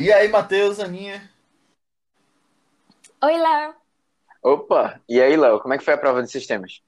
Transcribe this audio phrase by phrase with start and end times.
[0.00, 1.30] E aí, Matheus, Aninha?
[3.22, 3.74] Oi, Léo.
[4.42, 6.82] Opa, e aí, Léo, como é que foi a prova de sistemas?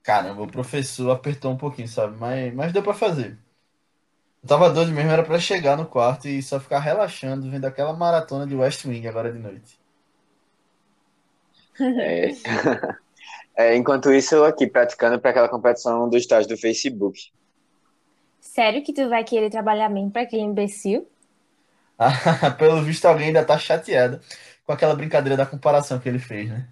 [0.00, 2.16] Caramba, o professor apertou um pouquinho, sabe?
[2.16, 3.36] Mas, mas deu pra fazer.
[4.44, 7.92] Eu tava doido mesmo, era pra chegar no quarto e só ficar relaxando, vendo aquela
[7.94, 9.80] maratona de West Wing agora de noite.
[13.56, 17.32] É, é, enquanto isso, eu aqui praticando para aquela competição do estágio do Facebook.
[18.38, 21.08] Sério que tu vai querer trabalhar mesmo pra aquele imbecil?
[22.58, 24.20] Pelo visto, alguém ainda tá chateado
[24.64, 26.66] com aquela brincadeira da comparação que ele fez, né?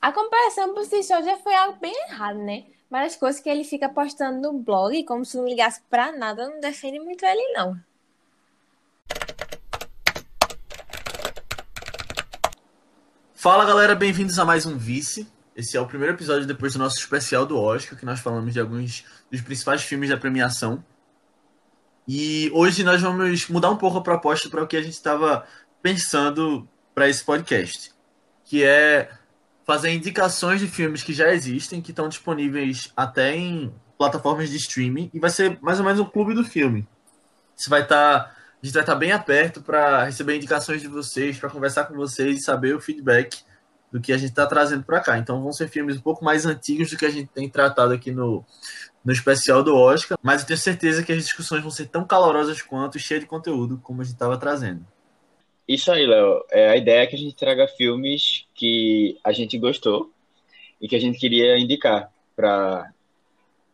[0.00, 2.64] A comparação por si só já foi algo bem errado, né?
[2.88, 6.48] Mas as coisas que ele fica postando no blog, como se não ligasse pra nada,
[6.48, 7.78] não defende muito ele, não.
[13.34, 15.30] Fala galera, bem-vindos a mais um Vice.
[15.54, 18.60] Esse é o primeiro episódio depois do nosso especial do Oscar, que nós falamos de
[18.60, 20.82] alguns dos principais filmes da premiação.
[22.06, 25.44] E hoje nós vamos mudar um pouco a proposta para o que a gente estava
[25.82, 27.92] pensando para esse podcast,
[28.44, 29.10] que é
[29.64, 35.10] fazer indicações de filmes que já existem, que estão disponíveis até em plataformas de streaming,
[35.14, 36.88] e vai ser mais ou menos um clube do filme.
[37.54, 41.50] Você vai estar, a gente vai estar bem aberto para receber indicações de vocês, para
[41.50, 43.42] conversar com vocês e saber o feedback
[43.92, 45.18] do que a gente está trazendo para cá.
[45.18, 48.10] Então vão ser filmes um pouco mais antigos do que a gente tem tratado aqui
[48.10, 48.44] no,
[49.04, 52.60] no especial do Oscar, mas eu tenho certeza que as discussões vão ser tão calorosas
[52.60, 54.86] quanto e cheias de conteúdo como a gente estava trazendo.
[55.66, 56.44] Isso aí, Léo.
[56.50, 60.10] É, a ideia é que a gente traga filmes que a gente gostou
[60.80, 62.92] e que a gente queria indicar para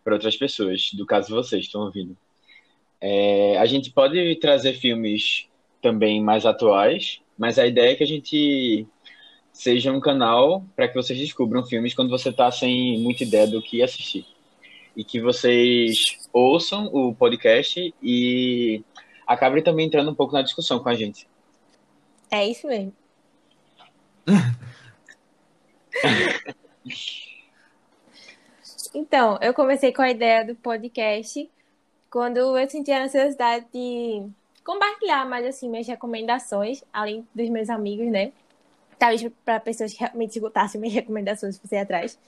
[0.04, 2.16] outras pessoas, do caso vocês estão ouvindo.
[3.00, 5.48] É, a gente pode trazer filmes
[5.80, 8.86] também mais atuais, mas a ideia é que a gente
[9.52, 13.62] seja um canal para que vocês descubram filmes quando você está sem muita ideia do
[13.62, 14.26] que assistir.
[14.96, 15.94] E que vocês
[16.32, 18.82] ouçam o podcast e
[19.26, 21.28] acabem também entrando um pouco na discussão com a gente.
[22.30, 22.92] É isso mesmo.
[28.94, 31.48] então, eu comecei com a ideia do podcast
[32.10, 34.26] quando eu senti a necessidade de
[34.64, 38.32] compartilhar mais assim minhas recomendações, além dos meus amigos, né?
[38.98, 42.18] Talvez para pessoas que realmente escutassem minhas recomendações por aí atrás.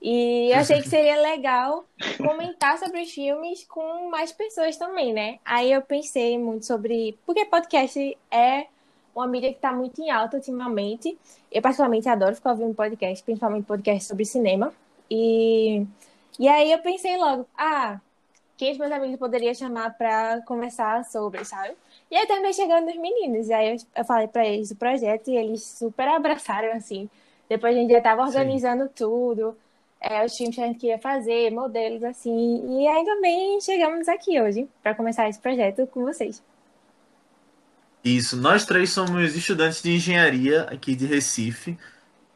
[0.00, 1.84] E eu achei que seria legal
[2.18, 5.38] comentar sobre os filmes com mais pessoas também, né?
[5.44, 7.18] Aí eu pensei muito sobre.
[7.24, 8.66] Porque podcast é
[9.14, 11.18] uma mídia que está muito em alta ultimamente.
[11.50, 14.72] Eu, particularmente, adoro ficar ouvindo podcast, principalmente podcast sobre cinema.
[15.10, 15.86] E,
[16.38, 17.98] e aí eu pensei logo, ah,
[18.56, 21.74] quem os meus amigos poderia chamar para conversar sobre, sabe?
[22.10, 23.48] E aí terminei chegando nos meninos.
[23.48, 27.08] E aí eu, eu falei para eles o projeto e eles super abraçaram, assim.
[27.48, 28.90] Depois a gente já estava organizando Sim.
[28.96, 29.56] tudo,
[30.00, 32.80] é, os filmes que a gente queria fazer, modelos, assim.
[32.80, 36.42] E aí também chegamos aqui hoje para começar esse projeto com vocês.
[38.04, 41.76] Isso, nós três somos estudantes de engenharia aqui de Recife,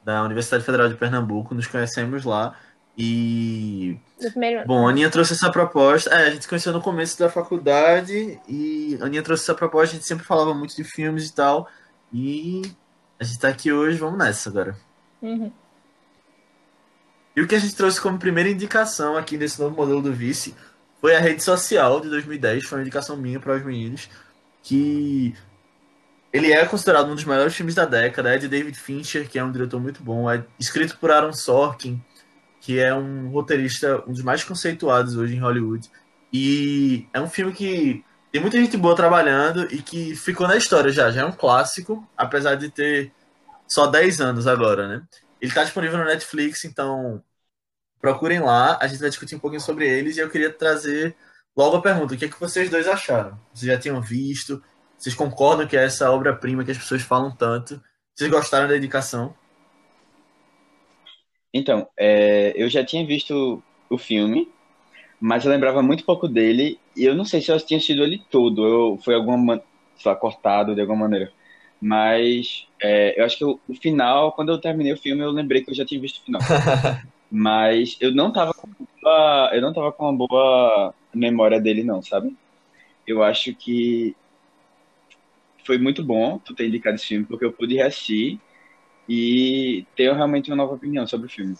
[0.04, 2.56] da Universidade Federal de Pernambuco, nos conhecemos lá.
[2.98, 3.96] E.
[4.66, 6.10] Bom, a Aninha trouxe essa proposta.
[6.10, 9.94] É, a gente se conheceu no começo da faculdade e a Aninha trouxe essa proposta.
[9.94, 11.68] A gente sempre falava muito de filmes e tal.
[12.12, 12.62] E
[13.18, 14.76] a gente tá aqui hoje, vamos nessa agora.
[15.22, 15.52] Uhum.
[17.34, 20.54] E o que a gente trouxe como primeira indicação aqui nesse novo modelo do Vice
[21.00, 22.64] foi a rede social de 2010.
[22.64, 24.08] Foi uma indicação minha para os meninos.
[24.62, 25.34] Que
[26.32, 28.34] ele é considerado um dos melhores filmes da década.
[28.34, 30.30] É de David Fincher, que é um diretor muito bom.
[30.30, 32.02] É escrito por Aaron Sorkin,
[32.60, 35.88] que é um roteirista, um dos mais conceituados hoje em Hollywood.
[36.32, 40.92] E é um filme que tem muita gente boa trabalhando e que ficou na história
[40.92, 41.10] já.
[41.10, 43.12] Já é um clássico, apesar de ter
[43.66, 45.02] só 10 anos agora, né?
[45.40, 47.22] Ele está disponível no Netflix, então
[48.00, 48.78] procurem lá.
[48.80, 51.16] A gente vai discutir um pouquinho sobre eles e eu queria trazer
[51.56, 53.38] logo a pergunta: o que, é que vocês dois acharam?
[53.52, 54.62] Vocês já tinham visto?
[54.96, 57.82] Vocês concordam que é essa obra-prima que as pessoas falam tanto?
[58.14, 59.34] Vocês gostaram da indicação?
[61.52, 64.48] Então, é, eu já tinha visto o filme,
[65.20, 68.22] mas eu lembrava muito pouco dele, e eu não sei se eu tinha assistido ele
[68.30, 69.56] todo, eu, foi alguma,
[69.96, 71.32] sei lá, cortado de alguma maneira.
[71.80, 75.62] Mas é, eu acho que o, o, final, quando eu terminei o filme, eu lembrei
[75.62, 76.40] que eu já tinha visto o final.
[77.30, 78.68] mas eu não tava com
[79.02, 82.36] uma, eu não tava com uma boa memória dele, não, sabe?
[83.06, 84.14] Eu acho que
[85.64, 88.38] foi muito bom tu ter indicado esse filme, porque eu pude reassistir
[89.08, 91.56] e ter realmente uma nova opinião sobre o filme.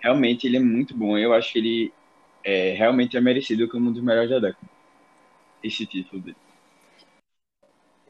[0.00, 1.92] Realmente ele é muito bom, eu acho que ele
[2.44, 4.68] é, realmente é merecido como um dos melhores da década.
[5.62, 6.36] Esse título dele.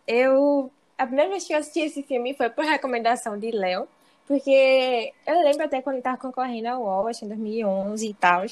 [0.06, 0.72] Eu.
[1.00, 3.88] A primeira vez que eu assisti esse filme foi por recomendação de Léo,
[4.26, 8.43] porque eu lembro até quando ele estava concorrendo ao Oscar em 2011 e tal,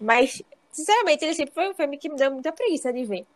[0.00, 3.26] mas, sinceramente, ele sempre foi um filme que me deu muita preguiça de ver.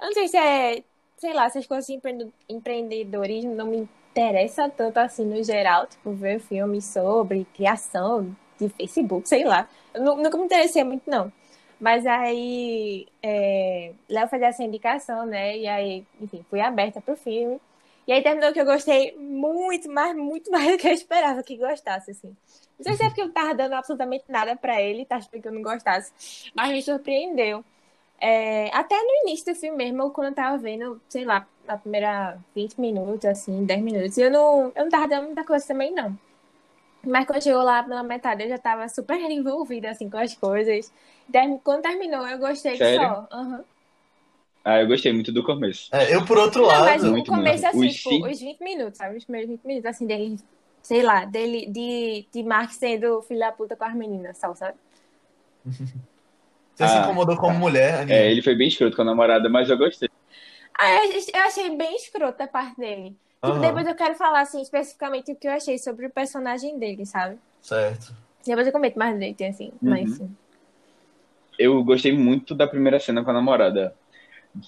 [0.00, 0.82] Eu não sei se é
[1.18, 6.12] sei lá, essas coisas de empre- empreendedorismo não me interessa tanto assim no geral, tipo,
[6.12, 9.68] ver filmes sobre criação de Facebook, sei lá.
[9.94, 11.30] Eu nu- nunca me interessei muito, não.
[11.78, 15.58] Mas aí, é, Léo fazia essa indicação, né?
[15.58, 17.60] E aí, enfim, fui aberta pro filme.
[18.10, 21.56] E aí terminou que eu gostei muito, mais, muito mais do que eu esperava que
[21.56, 22.36] gostasse, assim.
[22.76, 25.46] Não sei se é porque eu tava dando absolutamente nada pra ele, tá achando que
[25.46, 27.64] eu não gostasse, mas me surpreendeu.
[28.20, 32.36] É, até no início do filme mesmo, quando eu tava vendo, sei lá, a primeira
[32.52, 36.18] 20 minutos, assim, 10 minutos, eu não, eu não tava dando muita coisa também, não.
[37.06, 40.92] Mas quando chegou lá na metade, eu já tava super envolvida, assim, com as coisas.
[41.62, 43.06] Quando terminou, eu gostei Sério?
[43.06, 43.28] só.
[43.30, 43.64] Aham.
[44.64, 45.88] Ah, eu gostei muito do começo.
[45.92, 46.84] É, eu, por outro Não, lado.
[46.84, 47.66] mas o muito começo, bom.
[47.66, 49.16] assim, Os tipo, os 20 minutos, sabe?
[49.16, 50.36] Os primeiros 20 minutos, assim, dele,
[50.82, 54.78] sei lá, dele, de, de Mark sendo filho da puta com as meninas, só, sabe?
[56.74, 57.60] Você se Ah, incomodou como tá.
[57.60, 58.26] mulher, Aninha?
[58.26, 60.08] É, ele foi bem escroto com a namorada, mas eu gostei.
[60.78, 63.18] Ah, eu, eu achei bem escrota a parte dele.
[63.42, 66.78] Tipo, Aham, depois eu quero falar, assim, especificamente o que eu achei sobre o personagem
[66.78, 67.40] dele, sabe?
[67.60, 68.14] Certo.
[68.46, 69.86] Depois eu comento mais dele, assim, Uhum.
[69.86, 70.36] mas sim.
[71.58, 73.96] Eu gostei muito da primeira cena com a namorada.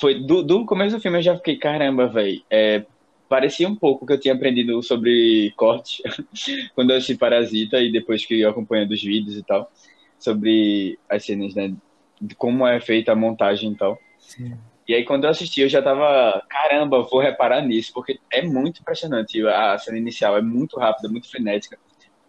[0.01, 2.43] Foi do, do começo do filme eu já fiquei, caramba, velho.
[2.51, 2.85] É,
[3.29, 6.03] parecia um pouco que eu tinha aprendido sobre corte
[6.75, 9.71] quando eu assisti Parasita e depois que eu acompanhando os vídeos e tal,
[10.19, 11.75] sobre as cenas, né?
[12.21, 13.99] De como é feita a montagem e tal.
[14.19, 14.57] Sim.
[14.87, 18.81] E aí, quando eu assisti, eu já tava, caramba, vou reparar nisso, porque é muito
[18.81, 19.41] impressionante.
[19.47, 21.79] A cena inicial é muito rápida, muito frenética.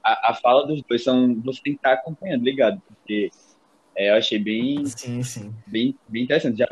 [0.03, 1.35] A, a fala dos dois são.
[1.41, 2.81] Você tem que estar acompanhando, ligado?
[2.87, 3.29] Porque
[3.95, 5.53] é, eu achei bem, Sim, sim.
[5.67, 6.57] bem, bem interessante.
[6.57, 6.67] Já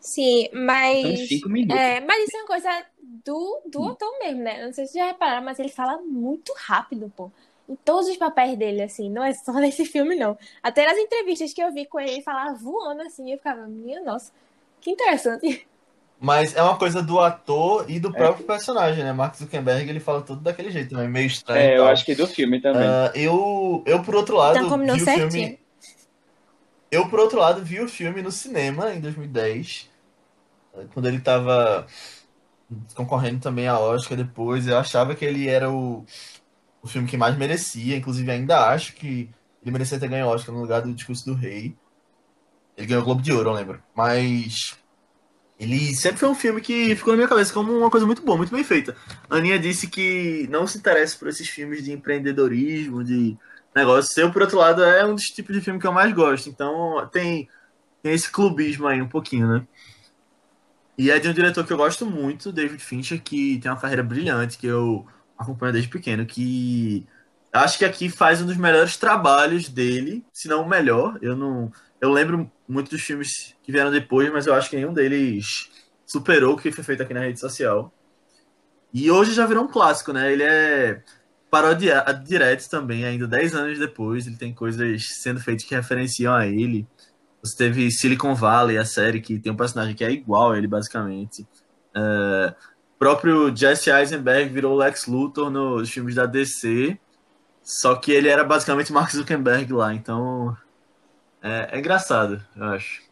[0.00, 1.28] Sim, são mas.
[1.28, 1.76] cinco minutos.
[1.76, 2.84] É, mas isso é uma coisa
[3.24, 4.64] do, do ator mesmo, né?
[4.64, 7.30] Não sei se vocês já repararam, mas ele fala muito rápido, pô.
[7.68, 10.38] Em todos os papéis dele, assim, não é só nesse filme, não.
[10.62, 14.00] Até nas entrevistas que eu vi com ele, ele falava voando assim, eu ficava, minha
[14.02, 14.32] nossa,
[14.80, 15.66] que interessante.
[16.20, 18.12] Mas é uma coisa do ator e do É.
[18.12, 19.12] próprio personagem, né?
[19.12, 21.60] Mark Zuckerberg, ele fala tudo daquele jeito também, meio estranho.
[21.60, 22.88] É, eu acho que do filme também.
[22.88, 25.30] Ah, eu, eu, por outro lado, Então vi o certinho.
[25.30, 25.58] filme.
[26.90, 29.90] Eu, por outro lado, vi o filme no cinema em 2010,
[30.94, 31.86] quando ele tava
[32.94, 34.66] concorrendo também a Oscar depois.
[34.66, 36.04] Eu achava que ele era o,
[36.82, 39.30] o filme que mais merecia, inclusive ainda acho que
[39.62, 41.76] ele merecia ter ganho Oscar no lugar do Discurso do Rei.
[42.76, 43.82] Ele ganhou o Globo de Ouro, eu lembro.
[43.94, 44.78] Mas
[45.58, 48.38] ele sempre foi um filme que ficou na minha cabeça como uma coisa muito boa,
[48.38, 48.96] muito bem feita.
[49.28, 53.36] A Aninha disse que não se interessa por esses filmes de empreendedorismo, de
[53.74, 54.20] negócio.
[54.20, 56.48] Eu, por outro lado, é um dos tipos de filme que eu mais gosto.
[56.48, 57.48] Então tem,
[58.02, 59.66] tem esse clubismo aí um pouquinho, né?
[60.96, 64.02] E é de um diretor que eu gosto muito, David Fincher, que tem uma carreira
[64.02, 65.06] brilhante, que eu
[65.38, 67.06] acompanho desde pequeno, que
[67.52, 71.16] acho que aqui faz um dos melhores trabalhos dele, se não o melhor.
[71.22, 71.70] Eu não,
[72.00, 75.70] eu lembro muito dos filmes que vieram depois, mas eu acho que nenhum deles
[76.04, 77.92] superou o que foi feito aqui na rede social.
[78.92, 80.32] E hoje já virou um clássico, né?
[80.32, 81.02] Ele é
[81.50, 84.26] parodiado direto também, ainda 10 anos depois.
[84.26, 86.86] Ele tem coisas sendo feitas que referenciam a ele.
[87.42, 90.66] Você teve Silicon Valley, a série que tem um personagem que é igual a ele,
[90.66, 91.46] basicamente.
[91.94, 96.98] O próprio Jesse Eisenberg virou Lex Luthor nos filmes da DC.
[97.62, 100.56] Só que ele era basicamente Mark Zuckerberg lá, então.
[101.42, 103.02] É, é engraçado, eu acho.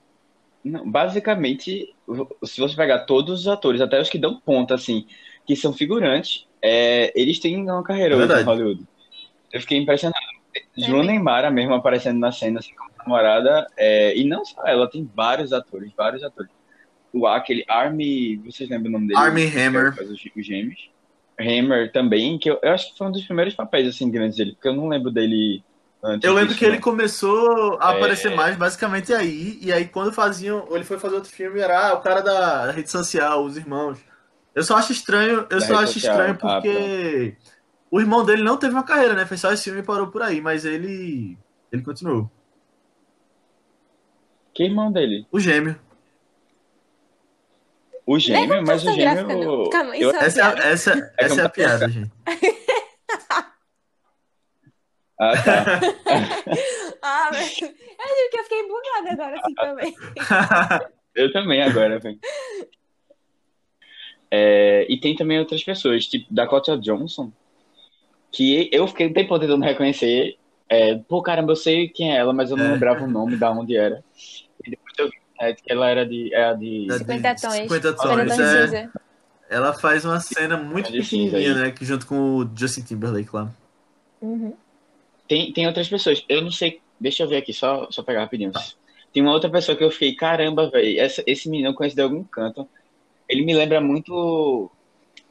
[0.87, 1.95] Basicamente,
[2.43, 5.07] se você pegar todos os atores, até os que dão ponta, assim,
[5.47, 8.85] que são figurantes, é, eles têm uma carreira É hoje em Hollywood.
[9.53, 10.25] Eu fiquei impressionado.
[10.77, 11.07] Ju bem.
[11.07, 15.53] Neymar mesmo aparecendo na cena, assim, como namorada, é, e não só ela, tem vários
[15.53, 16.51] atores, vários atores.
[17.13, 19.21] O, aquele Army, vocês lembram o nome dele?
[19.21, 19.95] É que Hammer.
[19.95, 20.91] faz os, os gêmeos.
[21.39, 24.53] Hammer também, que eu, eu acho que foi um dos primeiros papéis, assim, grandes dele,
[24.53, 25.63] porque eu não lembro dele
[26.03, 26.83] antes Eu lembro disso, que ele não.
[26.83, 27.97] começou a É.
[27.97, 31.89] aparecer mais basicamente aí, e aí quando faziam, ou ele foi fazer outro filme, era
[31.91, 33.99] ah, o cara da rede social, os irmãos.
[34.57, 37.37] Eu só acho estranho, eu Da só acho estranho ah, porque
[37.91, 39.27] o irmão dele não teve uma carreira, né?
[39.27, 41.39] Fez só esse filme e parou por aí, mas ele
[41.71, 42.31] ele continuou.
[44.55, 45.27] Que irmão dele?
[45.31, 45.79] O gêmeo.
[48.07, 49.69] O gêmeo, mas o gráfica, gêmeo...
[49.69, 50.69] Calma, eu- é Essa, é a- piada.
[50.69, 52.11] essa, essa é a piada, gente.
[55.19, 55.81] Ah, tá.
[57.03, 57.59] Ah, mas...
[57.63, 59.97] Eu digo que eu fiquei bugada agora assim também.
[61.15, 62.19] Eu também agora, velho.
[64.31, 67.31] É, e tem também outras pessoas, tipo Dakota Johnson,
[68.33, 70.37] que eu fiquei um tempo tentando reconhecer.
[70.69, 72.73] É, pô, caramba, eu sei quem é ela, mas eu não É.
[72.73, 74.03] lembrava o nome, da onde era.
[74.65, 76.35] E depois eu vi é, que ela era de.
[76.35, 76.87] É a de.
[76.87, 77.55] Da- 50 tons.
[77.55, 78.67] 50 tons, Fernanda é.
[78.67, 78.93] Cinza.
[79.49, 81.71] Ela faz uma cena muito pequenininha, né?
[81.71, 83.49] Que junto com o Justin Timberlake lá.
[84.21, 84.55] Uhum.
[85.29, 86.25] Tem, tem outras pessoas.
[86.29, 86.81] Eu não sei.
[86.99, 88.51] Deixa eu ver aqui, só, só pegar rapidinho.
[89.13, 90.99] Tem uma outra pessoa que eu fiquei, caramba, velho.
[91.27, 92.69] Esse menino eu conheço de algum canto.
[93.29, 94.71] Ele me lembra muito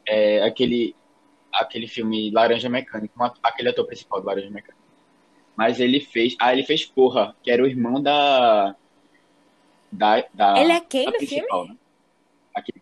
[0.08, 0.96] é, aquele,
[1.54, 4.84] aquele filme Laranja Mecânica, aquele ator principal do Laranja Mecânica.
[5.56, 6.36] Mas ele fez.
[6.40, 8.76] Ah, ele fez Porra, que era o irmão da.
[9.92, 11.48] Da, da Ele é quem da no filme?
[11.70, 11.76] né?
[12.54, 12.82] Aquele-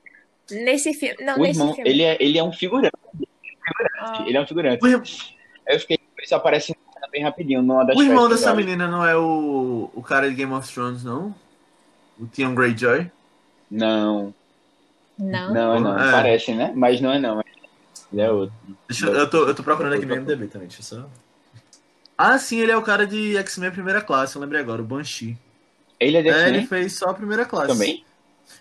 [0.52, 1.24] Nesse filme.
[1.24, 1.90] Não, o nesse irmão, filme.
[1.90, 2.94] ele é, ele é um figurante.
[4.00, 4.24] Ah.
[4.28, 4.84] Ele é um figurante.
[4.84, 5.02] O, ir-
[5.68, 6.00] Aí eu fiquei.
[6.18, 6.76] Ele só aparece
[7.12, 8.64] bem rapidinho numa das o irmão dessa sabe?
[8.64, 11.36] menina não é o, o cara de Game of Thrones, não?
[12.20, 13.12] O Theon Greyjoy?
[13.70, 14.34] Não,
[15.18, 15.54] Não.
[15.54, 16.00] não, é não.
[16.00, 16.12] É.
[16.12, 16.72] Parece, né?
[16.76, 17.44] Mas não é não.
[18.12, 18.56] Ele é outro.
[18.88, 21.10] Deixa eu, eu, tô, eu tô procurando aqui no MDB também, deixa eu só.
[22.18, 25.38] Ah, sim, ele é o cara de X-Men Primeira Classe, eu lembrei agora, o Banshee.
[26.00, 27.68] Ele é de É, ele X-Men fez só a primeira classe.
[27.74, 28.04] também?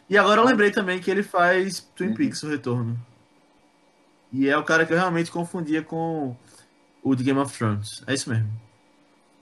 [0.09, 2.15] E agora eu lembrei também que ele faz Twin Uhum.
[2.15, 2.99] Peaks, o Retorno.
[4.33, 6.35] E é o cara que eu realmente confundia com
[7.03, 8.03] o de Game of Thrones.
[8.07, 8.49] É isso mesmo.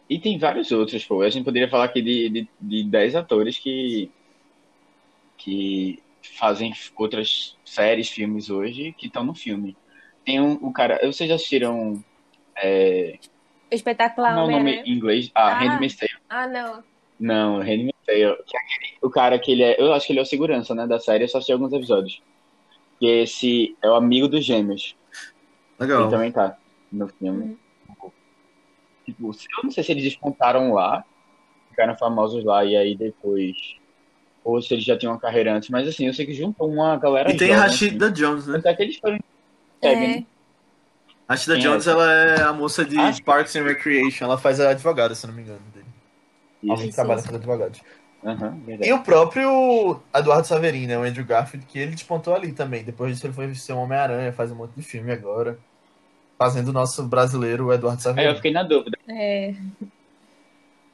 [0.08, 1.22] E tem vários outros, pô.
[1.22, 4.10] A gente poderia falar aqui de, de, de 10 atores que,
[5.38, 9.76] que fazem outras séries, filmes hoje, que estão no filme.
[10.24, 10.98] Tem um, o cara.
[11.04, 12.02] Vocês já assistiram.
[12.56, 13.18] É,
[13.70, 14.84] espetacular como é o nome Homem-Aranha.
[14.92, 15.30] em inglês?
[15.34, 15.58] Ah, Ah.
[15.58, 16.12] Handmaid's Tale.
[16.28, 16.84] Ah, não.
[17.18, 18.22] Não, Handmaid's Tale.
[18.22, 19.80] É aquele- o cara que ele é.
[19.80, 20.86] Eu acho que ele é o segurança, né?
[20.86, 21.24] Da série.
[21.24, 22.22] Eu só assisti alguns episódios.
[23.00, 24.94] E esse é o amigo dos gêmeos.
[25.78, 26.02] Legal.
[26.02, 26.58] Ele também tá
[26.92, 27.56] no filme.
[29.06, 31.04] Tipo, eu não sei se eles despontaram lá,
[31.70, 33.56] ficaram famosos lá e aí depois.
[34.44, 36.96] Ou se eles já tinham uma carreira antes, mas assim, eu sei que juntam uma
[36.96, 37.84] galera E tem jovem, a assim.
[37.86, 38.58] Rashida Jones, né?
[38.58, 39.18] Até que eles foram.
[39.82, 39.94] É.
[39.94, 40.26] né?
[41.28, 41.90] Rashida Quem é Jones, essa?
[41.90, 44.24] ela é a moça de Ah, Parks and Recreation.
[44.24, 45.60] Ela faz a advogada, se não me engano.
[45.74, 46.76] Dele.
[46.76, 47.80] Sim, trabalha com advogados.
[48.22, 48.88] Verdade.
[48.88, 50.98] E o próprio Eduardo Saverin, né?
[50.98, 52.82] O Andrew Garfield, que ele despontou ali também.
[52.84, 55.58] Depois disso ele foi ser um Homem-Aranha, faz um monte de filme agora.
[56.38, 58.28] Fazendo o nosso brasileiro, o Eduardo Aí Saverin.
[58.30, 58.98] eu fiquei na dúvida.
[59.08, 59.54] É.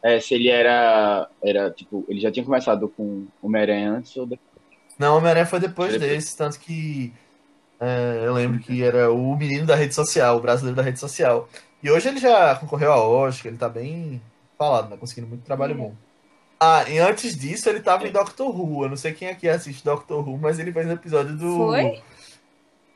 [0.06, 1.28] É, se ele era.
[1.42, 4.46] Era, tipo, ele já tinha começado com Homem-Aranha antes ou depois.
[4.98, 6.10] Não, o Homem-Aranha foi depois depois.
[6.10, 7.12] desse, tanto que
[7.80, 11.48] é, eu lembro que era o menino da rede social, o brasileiro da rede social.
[11.82, 14.22] E hoje ele já concorreu a Oscar, ele tá bem
[14.56, 14.96] falado, né?
[14.96, 15.76] Conseguindo muito trabalho É.
[15.76, 15.94] bom.
[16.58, 18.84] Ah, e antes disso ele tava em Doctor Who.
[18.84, 21.56] Eu não sei quem aqui assiste Doctor Who, mas ele fez um episódio do.
[21.66, 22.02] Foi?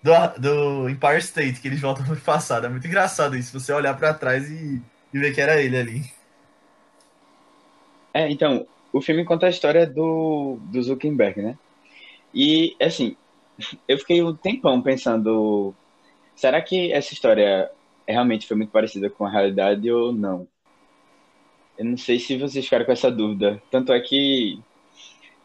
[0.02, 2.64] Do, do Empire State, que eles voltam no passado.
[2.66, 4.80] É muito engraçado isso, você olhar pra trás e,
[5.12, 6.19] e ver que era ele ali.
[8.12, 11.58] É, então, o filme conta a história do, do Zuckerberg, né?
[12.34, 13.16] E, assim,
[13.86, 15.74] eu fiquei um tempão pensando,
[16.34, 17.70] será que essa história
[18.06, 20.46] realmente foi muito parecida com a realidade ou não?
[21.78, 23.62] Eu não sei se vocês ficaram com essa dúvida.
[23.70, 24.60] Tanto é que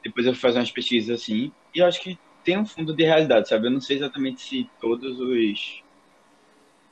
[0.03, 3.03] depois eu fui fazer umas pesquisas assim, e eu acho que tem um fundo de
[3.03, 3.67] realidade, sabe?
[3.67, 5.83] Eu não sei exatamente se todos os.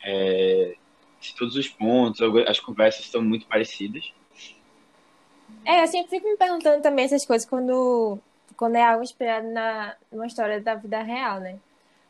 [0.03, 0.75] é,
[1.21, 4.11] se todos os pontos, as conversas estão muito parecidas.
[5.65, 8.19] É, eu sempre fico me perguntando também essas coisas quando,
[8.57, 11.57] quando é algo inspirado na, numa história da vida real, né?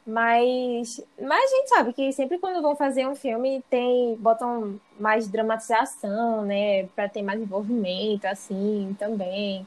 [0.06, 5.30] Mas, mas a gente sabe que sempre quando vão fazer um filme tem botam mais
[5.30, 9.66] dramatização, né, Pra ter mais envolvimento assim, também.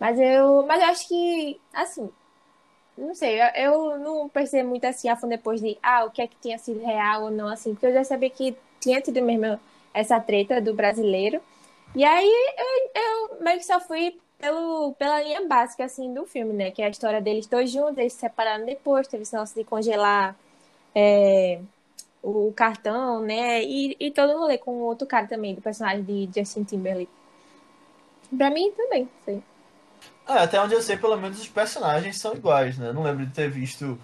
[0.00, 2.10] Mas eu, mas eu acho que assim,
[2.96, 6.22] não sei, eu, eu não percebo muito assim a fundo depois de ah, o que
[6.22, 9.20] é que tinha sido real ou não assim, porque eu já sabia que tinha tido
[9.22, 9.60] mesmo
[9.92, 11.40] essa treta do brasileiro.
[11.94, 16.52] E aí eu, eu meio que só fui pelo, pela linha básica, assim, do filme,
[16.52, 16.70] né?
[16.70, 19.64] Que é a história deles dois juntos, eles se separaram depois, teve esse lance de
[19.64, 20.36] congelar
[20.94, 21.60] é,
[22.22, 23.62] o cartão, né?
[23.62, 27.10] E, e todo o rolê com o outro cara também, do personagem de Justin Timberlake.
[28.36, 29.42] Pra mim também, foi.
[30.26, 32.88] Ah, até onde eu sei, pelo menos os personagens são iguais, né?
[32.88, 33.98] Eu não lembro de ter visto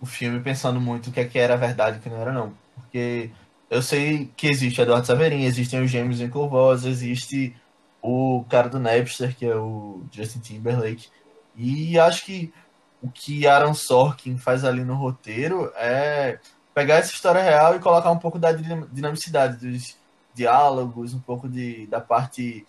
[0.00, 2.32] o filme pensando muito o que é que era verdade e o que não era,
[2.32, 2.52] não.
[2.74, 3.30] Porque
[3.72, 7.56] eu sei que existe Eduardo Saverin, existem os gêmeos Winklevoss, existe
[8.02, 11.08] o cara do Napster, que é o Justin Timberlake.
[11.56, 12.52] E acho que
[13.00, 16.38] o que Aaron Sorkin faz ali no roteiro é
[16.74, 19.96] pegar essa história real e colocar um pouco da dinam- dinamicidade dos
[20.34, 22.66] diálogos, um pouco de, da parte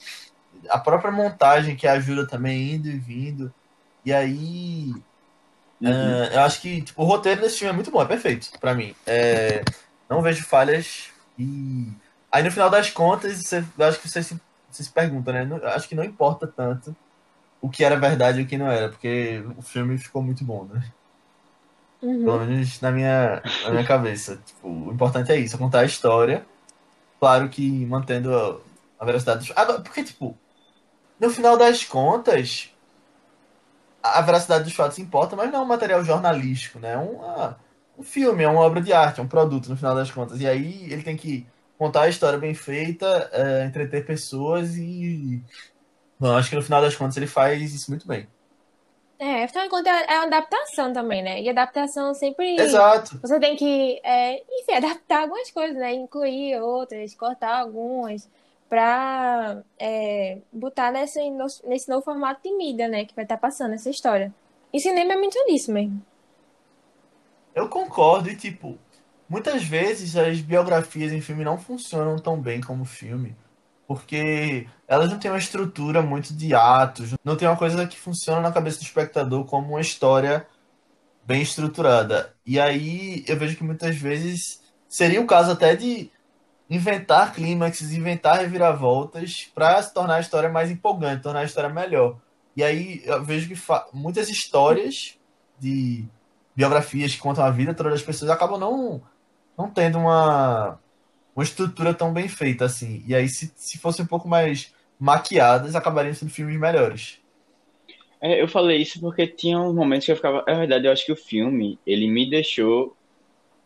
[0.69, 3.53] a própria montagem que ajuda também indo e vindo.
[4.05, 4.93] E aí.
[5.81, 5.89] Uhum.
[5.89, 8.73] é, eu acho que tipo, o roteiro desse filme é muito bom, é perfeito pra
[8.73, 8.95] mim.
[9.05, 9.65] É,
[10.09, 11.09] não vejo falhas.
[11.37, 11.87] E
[12.31, 15.45] aí no final das contas, você, eu acho que você se, você se pergunta, né?
[15.45, 16.95] Não- acho que não importa tanto
[17.61, 20.65] o que era verdade e o que não era, porque o filme ficou muito bom,
[20.65, 20.83] né?
[22.01, 22.25] Uhum.
[22.25, 24.37] Pelo menos na minha, na minha cabeça.
[24.45, 26.45] Tipo, o importante é isso, é contar a história.
[27.19, 28.59] Claro que mantendo a,
[28.99, 29.55] a veracidade dos.
[29.83, 30.37] Porque, tipo,
[31.19, 32.69] no final das contas,
[34.01, 36.93] a a veracidade dos fatos importa, mas não é um material jornalístico, né?
[36.93, 37.57] É uma,
[37.97, 40.41] um filme, é uma obra de arte, é um produto, no final das contas.
[40.41, 41.45] E aí ele tem que
[41.77, 45.41] contar a história bem feita, é, entreter pessoas e.
[46.19, 48.27] Bom, acho que no final das contas ele faz isso muito bem.
[49.19, 51.41] É, afinal de contas, é uma adaptação também, né?
[51.41, 52.59] E adaptação sempre.
[52.59, 53.19] Exato.
[53.21, 55.93] Você tem que, é, enfim, adaptar algumas coisas, né?
[55.93, 58.29] Incluir outras, cortar algumas,
[58.69, 61.19] pra é, botar nesse,
[61.65, 63.05] nesse novo formato de mídia, né?
[63.05, 64.33] Que vai estar passando essa história.
[64.73, 66.01] E cinema é muito disso mesmo.
[67.55, 68.77] Eu concordo, e tipo,
[69.29, 73.35] muitas vezes as biografias em filme não funcionam tão bem como filme
[73.87, 78.41] porque elas não têm uma estrutura muito de atos, não tem uma coisa que funciona
[78.41, 80.47] na cabeça do espectador como uma história
[81.25, 82.33] bem estruturada.
[82.45, 86.09] E aí eu vejo que muitas vezes seria o caso até de
[86.69, 92.17] inventar clímaxes, inventar reviravoltas para se tornar a história mais empolgante, tornar a história melhor.
[92.55, 93.61] E aí eu vejo que
[93.93, 95.17] muitas histórias
[95.59, 96.05] de
[96.55, 99.01] biografias que contam a vida todas das pessoas acabam não,
[99.57, 100.79] não tendo uma
[101.35, 103.03] uma estrutura tão bem feita assim.
[103.07, 107.19] E aí, se, se fossem um pouco mais maquiadas, acabariam sendo filmes melhores.
[108.21, 110.43] É, eu falei isso porque tinha uns momentos que eu ficava.
[110.47, 112.95] É verdade, eu acho que o filme ele me deixou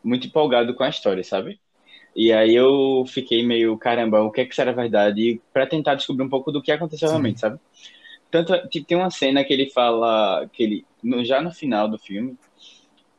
[0.04, 1.60] muito empolgado com a história, sabe?
[2.16, 5.40] E aí eu fiquei meio, caramba, o que é que será verdade?
[5.54, 7.14] para tentar descobrir um pouco do que aconteceu Sim.
[7.14, 7.60] realmente, sabe?
[8.32, 10.86] Tanto tem uma cena que ele fala que ele
[11.24, 12.36] já no final do filme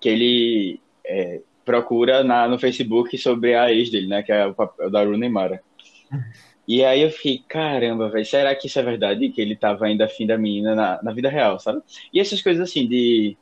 [0.01, 4.23] que ele é, procura na, no Facebook sobre a ex dele, né?
[4.23, 5.63] Que é o papel da Rooney Mara.
[6.67, 9.31] E aí eu fiquei, caramba, velho, será que isso é verdade?
[9.31, 11.81] Que ele tava ainda afim da menina na, na vida real, sabe?
[12.13, 13.37] E essas coisas assim de,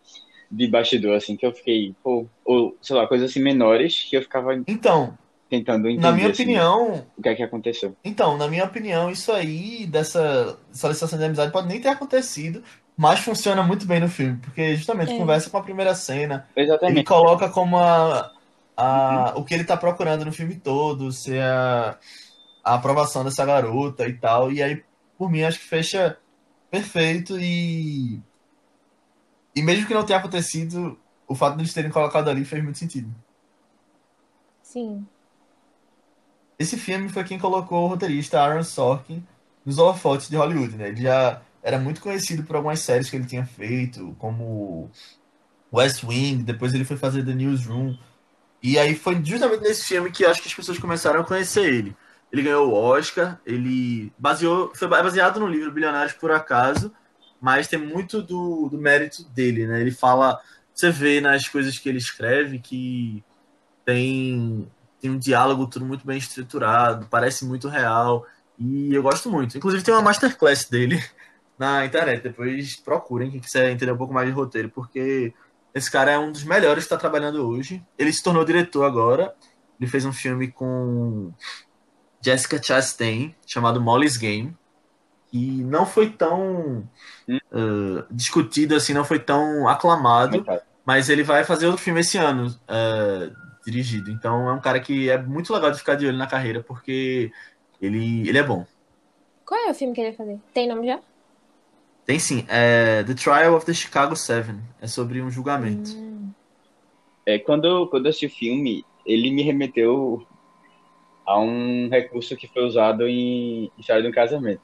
[0.50, 4.22] de bastidor, assim, que eu fiquei, pô, ou, sei lá, coisas assim menores que eu
[4.22, 4.54] ficava.
[4.66, 5.18] Então.
[5.50, 6.02] Tentando entender.
[6.02, 7.06] Na minha assim, opinião.
[7.16, 7.96] O que é que aconteceu?
[8.04, 12.62] Então, na minha opinião, isso aí, dessa solicitação de amizade, pode nem ter acontecido,
[12.96, 15.18] mas funciona muito bem no filme, porque justamente é.
[15.18, 16.48] conversa com a primeira cena.
[16.56, 16.98] Exatamente.
[16.98, 18.32] Ele coloca como a,
[18.74, 19.42] a, uhum.
[19.42, 21.98] o que ele tá procurando no filme todo, ser a,
[22.64, 24.50] a aprovação dessa garota e tal.
[24.50, 24.82] E aí,
[25.18, 26.16] por mim, acho que fecha
[26.70, 28.20] perfeito e.
[29.54, 32.78] E mesmo que não tenha acontecido, o fato de eles terem colocado ali fez muito
[32.78, 33.14] sentido.
[34.62, 35.06] Sim.
[36.58, 39.26] Esse filme foi quem colocou o roteirista Aaron Sorkin
[39.64, 40.88] nos holofotes de Hollywood, né?
[40.88, 44.88] Ele já era muito conhecido por algumas séries que ele tinha feito, como
[45.74, 47.98] West Wing, depois ele foi fazer The Newsroom.
[48.62, 51.96] E aí foi justamente nesse filme que acho que as pessoas começaram a conhecer ele.
[52.32, 56.92] Ele ganhou o Oscar, ele baseou, foi baseado no livro Bilionários por Acaso,
[57.40, 59.80] mas tem muito do, do mérito dele, né?
[59.80, 60.40] Ele fala,
[60.72, 63.24] você vê nas coisas que ele escreve que
[63.84, 68.24] tem, tem um diálogo tudo muito bem estruturado, parece muito real,
[68.56, 69.58] e eu gosto muito.
[69.58, 71.02] Inclusive tem uma masterclass dele
[71.58, 72.22] na internet.
[72.22, 75.32] Depois procurem quem quiser entender um pouco mais de roteiro, porque
[75.74, 77.82] esse cara é um dos melhores que está trabalhando hoje.
[77.98, 79.34] Ele se tornou diretor agora.
[79.78, 81.32] Ele fez um filme com
[82.20, 84.56] Jessica Chastain chamado Molly's Game,
[85.30, 86.88] que não foi tão
[87.28, 90.44] uh, discutido assim, não foi tão aclamado,
[90.84, 94.10] mas ele vai fazer outro filme esse ano uh, dirigido.
[94.10, 97.30] Então é um cara que é muito legal de ficar de olho na carreira, porque
[97.80, 98.64] ele, ele é bom.
[99.44, 100.40] Qual é o filme que ele vai fazer?
[100.54, 101.00] Tem nome já?
[102.06, 102.44] Tem sim.
[102.48, 104.60] É The Trial of the Chicago Seven.
[104.80, 105.90] É sobre um julgamento.
[107.26, 110.24] É, quando, quando eu assisti o filme, ele me remeteu
[111.26, 114.62] a um recurso que foi usado em História de um Casamento.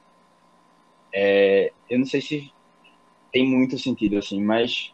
[1.13, 2.53] É, eu não sei se
[3.31, 4.93] tem muito sentido, assim, mas...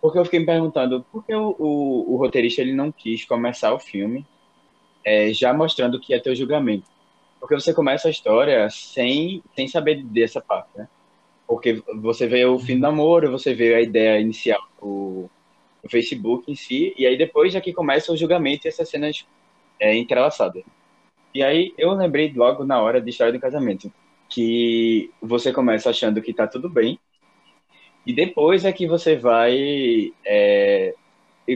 [0.00, 3.72] Porque eu fiquei me perguntando por que o, o, o roteirista ele não quis começar
[3.72, 4.26] o filme
[5.02, 6.84] é, já mostrando que ia ter o julgamento.
[7.40, 10.86] Porque você começa a história sem, sem saber dessa parte, né?
[11.46, 15.30] Porque você vê o fim do namoro, você vê a ideia inicial do
[15.88, 19.26] Facebook em si, e aí depois é que começa o julgamento e essas cenas
[19.78, 20.64] é, entrelaçadas.
[21.32, 23.92] E aí eu lembrei logo na hora de História do Casamento,
[24.28, 26.98] que você começa achando que tá tudo bem,
[28.06, 30.12] e depois é que você vai.
[30.24, 30.94] É,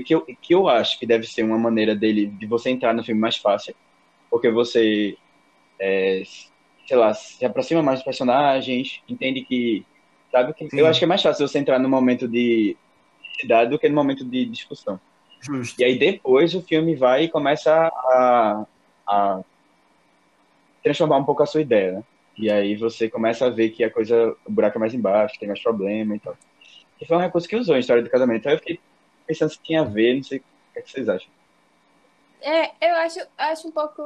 [0.05, 3.05] que, eu, que eu acho que deve ser uma maneira dele de você entrar no
[3.05, 3.75] filme mais fácil,
[4.29, 5.17] porque você
[5.79, 6.23] é,
[6.91, 9.87] sei lá, se aproxima mais dos personagens, entende que.
[10.33, 10.53] Sabe?
[10.55, 12.77] Que, eu acho que é mais fácil você entrar no momento de
[13.41, 14.99] cidade do que no momento de discussão.
[15.41, 15.81] Justo.
[15.81, 18.67] E aí depois o filme vai e começa a,
[19.07, 19.41] a
[20.83, 22.05] transformar um pouco a sua ideia, né?
[22.37, 25.47] E aí você começa a ver que a coisa, o buraco é mais embaixo, tem
[25.49, 26.37] mais problema e tal.
[27.01, 28.49] E foi um recurso que usou em História do Casamento.
[28.49, 28.81] Aí eu fiquei
[29.29, 31.31] pensando se tinha a ver, não sei o que, é que vocês acham.
[32.43, 34.03] É, eu acho, acho um pouco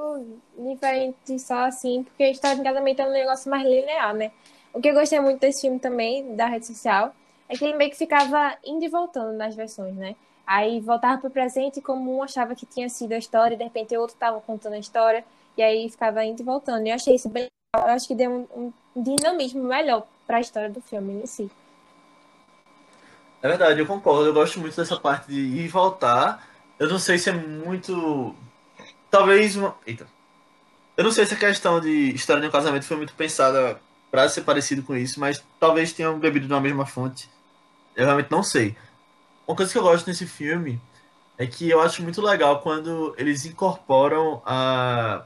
[0.58, 4.32] diferente só assim, porque História de Casamento é um negócio mais linear, né?
[4.72, 7.14] O que eu gostei muito desse filme também, da rede social,
[7.48, 10.16] é que ele meio que ficava indo e voltando nas versões, né?
[10.46, 13.96] Aí voltava pro presente como um achava que tinha sido a história, e de repente
[13.96, 15.24] o outro tava contando a história,
[15.56, 16.86] e aí ficava indo e voltando.
[16.86, 17.88] E eu achei isso bem legal.
[17.88, 21.50] Eu acho que deu um, um dinamismo melhor para a história do filme em si.
[23.40, 24.26] É verdade, eu concordo.
[24.26, 26.53] Eu gosto muito dessa parte de ir e voltar.
[26.78, 28.34] Eu não sei se é muito.
[29.10, 29.76] Talvez uma.
[29.86, 30.06] Eita.
[30.96, 34.28] Eu não sei se a questão de história de um casamento foi muito pensada para
[34.28, 37.28] ser parecido com isso, mas talvez tenham bebido na mesma fonte.
[37.96, 38.76] Eu realmente não sei.
[39.46, 40.80] Uma coisa que eu gosto nesse filme
[41.36, 45.24] é que eu acho muito legal quando eles incorporam a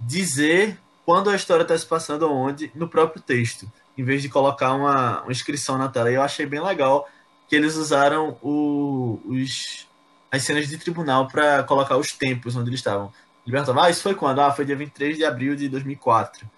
[0.00, 4.72] dizer quando a história está se passando onde no próprio texto, em vez de colocar
[4.72, 6.10] uma, uma inscrição na tela.
[6.10, 7.06] E eu achei bem legal
[7.46, 9.86] que eles usaram o, os,
[10.34, 13.12] as cenas de tribunal para colocar os tempos onde eles estavam.
[13.46, 14.40] Libertava, ah, isso foi quando?
[14.40, 16.48] Ah, foi dia 23 de abril de 2004.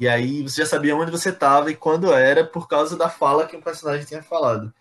[0.00, 3.46] E aí você já sabia onde você estava e quando era por causa da fala
[3.46, 4.72] que o personagem tinha falado.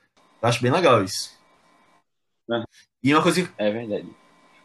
[0.42, 1.36] Eu acho bem legal isso.
[2.52, 2.64] É.
[3.04, 4.08] E uma coisa que É verdade.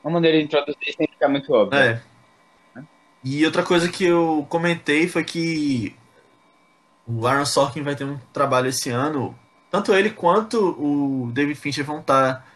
[0.04, 1.78] Uma maneira de introduzir sem ficar muito óbvio.
[1.78, 2.02] É.
[3.24, 5.96] E outra coisa que eu comentei foi que
[7.06, 9.38] o Aaron Sorkin vai ter um trabalho esse ano.
[9.70, 12.46] Tanto ele quanto o David Fincher vão estar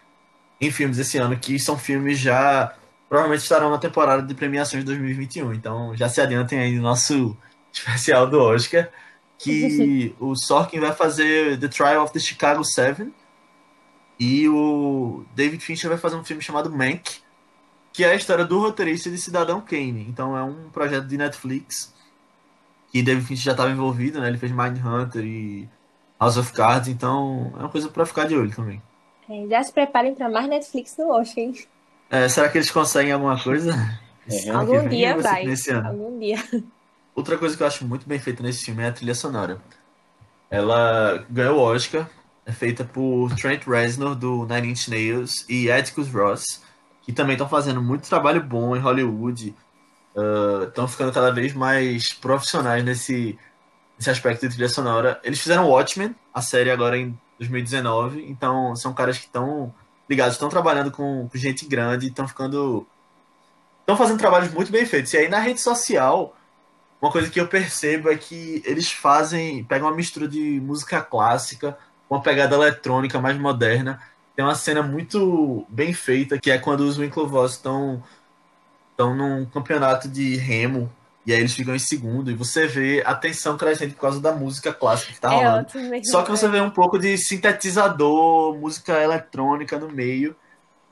[0.60, 2.74] em filmes esse ano, que são filmes já
[3.08, 5.54] provavelmente estarão na temporada de premiações de 2021.
[5.54, 7.36] Então já se adiantem aí no nosso
[7.72, 8.88] especial do Oscar,
[9.38, 13.12] que o Sorkin vai fazer The Trial of the Chicago Seven
[14.18, 17.20] e o David Fincher vai fazer um filme chamado Mank,
[17.92, 20.06] que é a história do roteirista de Cidadão Kane.
[20.08, 21.94] Então é um projeto de Netflix
[22.90, 24.28] que David Fincher já estava envolvido, né?
[24.28, 25.68] Ele fez Mindhunter e
[26.18, 28.80] House of Cards, então é uma coisa para ficar de olho também.
[29.28, 31.54] É, já se preparem para mais Netflix no Oscar, hein?
[32.10, 33.74] É, será que eles conseguem alguma coisa?
[34.28, 35.44] É, Algum dia vai.
[35.44, 35.88] Nesse ano?
[35.88, 36.36] Algum dia.
[37.14, 39.60] Outra coisa que eu acho muito bem feita nesse filme é a trilha sonora.
[40.50, 42.08] Ela ganhou o Oscar,
[42.44, 46.62] é feita por Trent Reznor do Nine Inch Nails e Atticus Ross,
[47.02, 49.54] que também estão fazendo muito trabalho bom em Hollywood.
[50.68, 53.38] Estão ficando cada vez mais profissionais nesse,
[53.98, 55.20] nesse aspecto de trilha sonora.
[55.24, 59.74] Eles fizeram Watchmen, a série agora em 2019, então são caras que estão
[60.08, 62.86] ligados, estão trabalhando com, com gente grande, estão ficando.
[63.80, 65.12] Estão fazendo trabalhos muito bem feitos.
[65.12, 66.36] E aí na rede social,
[67.00, 71.76] uma coisa que eu percebo é que eles fazem, pegam uma mistura de música clássica,
[72.08, 74.00] uma pegada eletrônica mais moderna.
[74.34, 78.02] Tem uma cena muito bem feita, que é quando os Winklevoss estão
[78.90, 80.90] estão num campeonato de remo,
[81.26, 84.32] e aí eles ficam em segundo, e você vê a tensão crescente por causa da
[84.32, 85.68] música clássica que tá É rolando.
[85.74, 86.06] mesmo.
[86.06, 90.34] Só que você vê um pouco de sintetizador, música eletrônica no meio.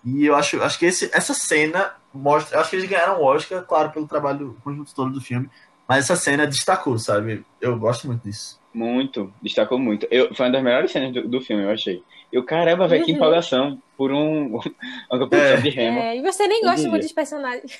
[0.04, 2.60] E eu acho, acho que esse, essa cena mostra.
[2.60, 5.48] Acho que eles ganharam o Oscar, claro, pelo trabalho conjunto todo do filme.
[5.88, 7.44] Mas essa cena destacou, sabe?
[7.60, 8.60] Eu gosto muito disso.
[8.72, 10.06] Muito, destacou muito.
[10.10, 12.02] Eu, foi uma das melhores cenas do, do filme, eu achei.
[12.32, 13.16] Eu, caramba, velho, que Uhum.
[13.18, 14.56] empolgação por um,
[15.10, 15.60] uma competição É.
[15.60, 15.98] de remo.
[16.00, 17.78] É, e você nem gosta muito dos personagens.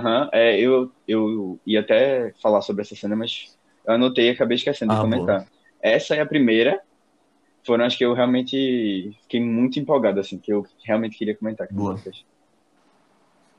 [0.00, 4.56] Aham, é, eu, eu ia até falar sobre essa cena, mas eu anotei e acabei
[4.56, 5.46] esquecendo de Ah, comentar.
[5.82, 6.80] Essa é a primeira,
[7.64, 11.68] foram as que eu realmente fiquei muito empolgado, assim, que eu realmente queria comentar.
[11.68, 11.96] com Boa.
[11.96, 12.24] vocês.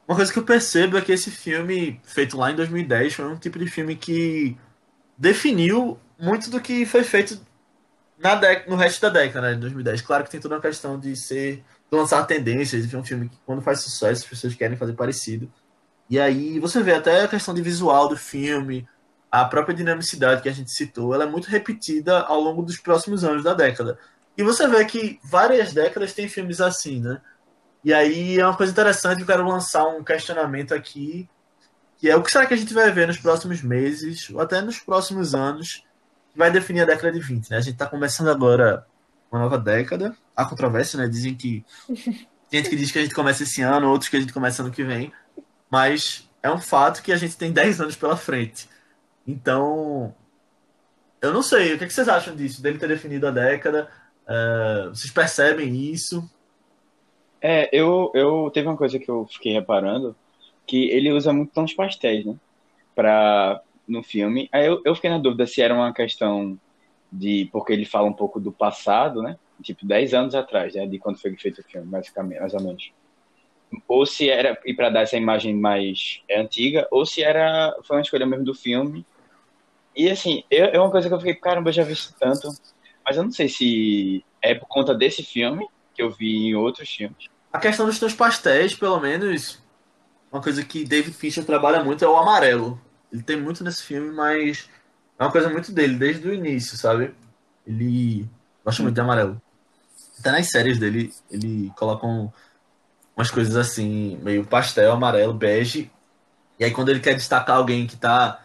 [0.08, 3.38] Uma coisa que eu percebo é que esse filme, feito lá em 2010, foi um
[3.38, 4.58] tipo de filme que
[5.17, 7.39] definiu muito do que foi feito
[8.17, 10.01] na dec- no resto da década, né, de 2010.
[10.01, 13.30] Claro que tem toda uma questão de ser de lançar tendências, de ver um filme
[13.30, 15.51] que quando faz sucesso as pessoas querem fazer parecido.
[16.12, 18.86] E aí você vê até a questão de visual do filme,
[19.32, 23.24] a própria dinamicidade que a gente citou, ela é muito repetida ao longo dos próximos
[23.24, 23.97] anos da década.
[24.38, 27.21] E você vê que várias décadas tem filmes assim, né?
[27.82, 31.30] E aí é uma coisa interessante, eu quero lançar um questionamento aqui,
[31.97, 34.60] que é o que será que a gente vai ver nos próximos meses, ou até
[34.60, 35.86] nos próximos anos,
[36.34, 37.56] que vai definir a década de 20, né?
[37.58, 38.86] A gente está começando agora
[39.32, 41.08] uma nova década, há controvérsia, né?
[41.08, 41.63] Dizem que
[42.50, 44.62] tem gente que diz que a gente começa esse ano, outros que a gente começa
[44.62, 45.13] ano que vem,
[45.72, 48.68] mas é um fato que a gente tem 10 anos pela frente.
[49.26, 50.14] Então,
[51.22, 53.90] eu não sei, o que, é que vocês acham disso, dele ter definido a década?
[54.28, 56.30] É, vocês percebem isso?
[57.42, 60.16] É, eu, eu teve uma coisa que eu fiquei reparando,
[60.68, 62.36] que ele usa muito tons pastéis, né?
[62.94, 64.50] Pra, no filme.
[64.52, 66.60] Aí eu, eu fiquei na dúvida se era uma questão
[67.12, 67.50] de.
[67.52, 69.38] Porque ele fala um pouco do passado, né?
[69.62, 70.86] Tipo, 10 anos atrás, né?
[70.86, 72.92] De quando foi feito o filme, basicamente, mais ou menos.
[73.88, 74.60] Ou se era.
[74.66, 77.76] E pra dar essa imagem mais antiga, ou se era.
[77.84, 79.06] Foi uma escolha mesmo do filme.
[79.96, 82.48] E assim, eu- é uma coisa que eu fiquei, caramba, eu já vi isso tanto.
[83.04, 86.90] Mas eu não sei se é por conta desse filme, que eu vi em outros
[86.90, 87.26] filmes.
[87.52, 89.62] A questão dos tons pastéis, pelo menos,
[90.32, 92.80] uma coisa que David Fincher trabalha muito é o amarelo.
[93.12, 94.70] Ele tem muito nesse filme, mas
[95.20, 97.14] é uma coisa muito dele, desde o início, sabe?
[97.68, 98.26] Ele
[98.64, 99.42] gosta muito de amarelo.
[100.20, 102.32] Até nas séries dele, ele coloca um-
[103.22, 105.92] umas coisas assim, meio pastel, amarelo, bege.
[106.60, 108.44] E aí quando ele quer destacar alguém que tá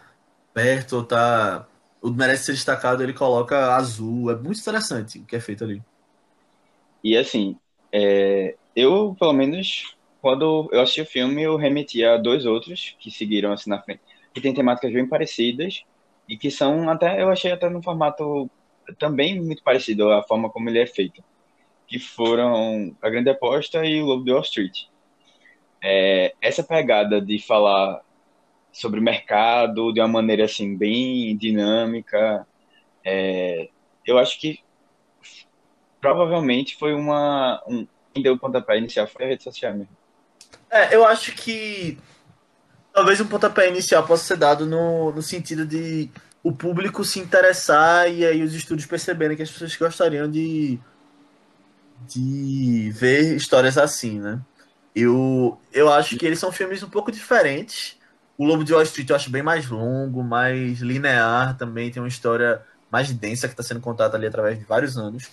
[0.53, 1.67] perto ou tá.
[2.01, 4.31] ou merece ser destacado, ele coloca azul.
[4.31, 5.81] É muito interessante o que é feito ali.
[7.03, 7.57] E assim,
[7.91, 13.09] é, eu, pelo menos, quando eu assisti o filme, eu remeti a dois outros que
[13.09, 14.01] seguiram assim na frente,
[14.33, 15.83] que tem temáticas bem parecidas
[16.29, 18.49] e que são até, eu achei até no formato
[18.99, 21.23] também muito parecido a forma como ele é feito,
[21.87, 24.85] que foram A Grande Aposta e O Lobo de Wall Street.
[25.81, 28.01] É, essa pegada de falar
[28.71, 32.45] sobre mercado de uma maneira assim bem dinâmica,
[33.03, 33.69] é,
[34.05, 34.59] eu acho que
[36.01, 39.95] provavelmente foi uma um, quem deu o pontapé inicial foi a rede social mesmo.
[40.69, 41.97] É, eu acho que
[42.93, 46.09] talvez um pontapé inicial possa ser dado no, no sentido de
[46.43, 50.79] o público se interessar e aí os estúdios perceberem que as pessoas gostariam de,
[52.05, 54.39] de ver histórias assim, né?
[54.95, 57.97] Eu, eu acho que eles são filmes um pouco diferentes.
[58.37, 62.07] O Lobo de Wall Street eu acho bem mais longo, mais linear também, tem uma
[62.07, 65.29] história mais densa que está sendo contada ali através de vários anos.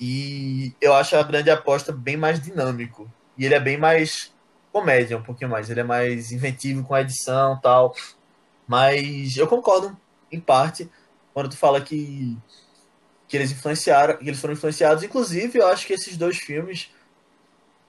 [0.00, 3.10] E eu acho a grande aposta bem mais dinâmico.
[3.36, 4.32] E ele é bem mais
[4.72, 5.70] comédia, um pouquinho mais.
[5.70, 7.94] Ele é mais inventivo com a edição tal.
[8.66, 9.96] Mas eu concordo
[10.30, 10.90] em parte,
[11.32, 12.36] quando tu fala que,
[13.32, 15.02] que eles influenciaram, que eles foram influenciados.
[15.02, 16.90] Inclusive, eu acho que esses dois filmes,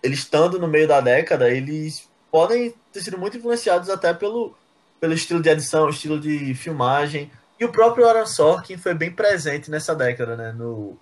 [0.01, 4.55] eles estando no meio da década, eles podem ter sido muito influenciados até pelo,
[5.01, 7.29] pelo estilo de edição, estilo de filmagem.
[7.59, 10.53] E o próprio Aaron Sorkin foi bem presente nessa década, né?
[10.53, 10.97] No,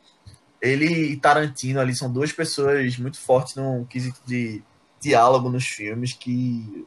[0.59, 4.63] ele e Tarantino ali são duas pessoas muito fortes no quesito de
[4.99, 6.83] diálogo nos filmes que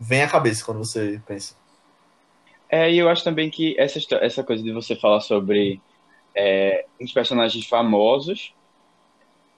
[0.00, 1.54] vem à cabeça quando você pensa.
[2.66, 5.82] É, e eu acho também que essa, essa coisa de você falar sobre
[6.36, 8.54] é, uns personagens famosos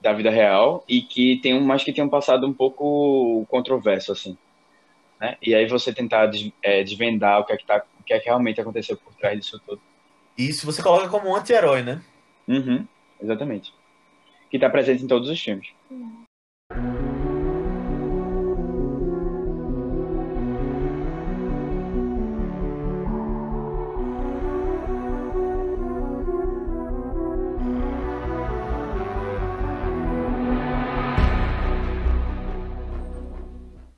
[0.01, 4.13] da vida real e que tem um, mais que tem um passado um pouco controverso,
[4.13, 4.39] assim.
[5.21, 5.37] Né?
[5.43, 8.21] E aí você tentar des, é, desvendar o que, é que tá, o que é
[8.21, 9.83] que realmente aconteceu por trás disso tudo.
[10.37, 12.01] Isso você coloca como um anti-herói, né?
[12.47, 12.87] Uhum,
[13.21, 13.75] exatamente.
[14.49, 15.69] Que está presente em todos os filmes.
[15.91, 16.28] Uhum.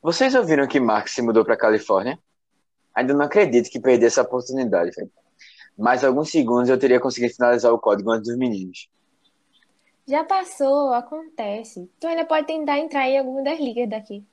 [0.02, 2.18] Vocês ouviram que Mark se mudou para Califórnia?
[2.94, 5.10] Ainda não acredito que perdi essa oportunidade, velho.
[5.76, 8.88] Mais alguns segundos eu teria conseguido finalizar o código antes dos meninos.
[10.06, 11.90] Já passou, acontece.
[12.00, 14.24] Tu ainda pode tentar entrar em alguma das ligas daqui.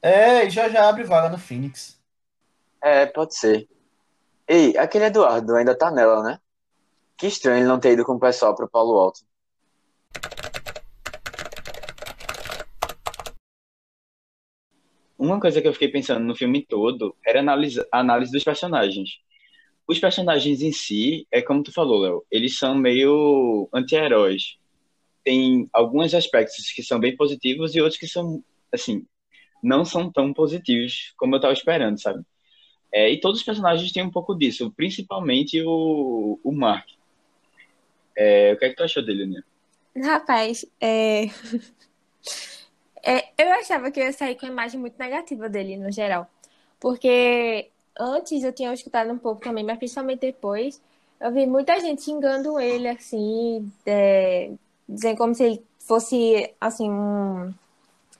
[0.00, 2.00] É, e já já abre vaga no Phoenix.
[2.80, 3.68] É, pode ser.
[4.46, 6.38] Ei, aquele Eduardo ainda tá nela, né?
[7.16, 9.20] Que estranho ele não ter ido com o pessoal pro Paulo Alto.
[15.18, 19.18] Uma coisa que eu fiquei pensando no filme todo era análise, análise dos personagens.
[19.86, 24.58] Os personagens em si, é como tu falou, Léo, eles são meio anti-heróis.
[25.24, 29.04] Tem alguns aspectos que são bem positivos e outros que são, assim,
[29.62, 32.22] não são tão positivos como eu estava esperando, sabe?
[32.92, 36.86] É, e todos os personagens têm um pouco disso, principalmente o, o Mark.
[38.16, 39.42] É, o que é que tu achou dele, né?
[40.04, 41.26] Rapaz, é...
[43.02, 46.28] É, eu achava que eu ia sair com uma imagem muito negativa dele, no geral.
[46.80, 50.80] Porque antes eu tinha escutado um pouco também, mas principalmente depois,
[51.20, 54.50] eu vi muita gente xingando ele, assim, é,
[54.88, 57.52] dizendo como se ele fosse, assim, um,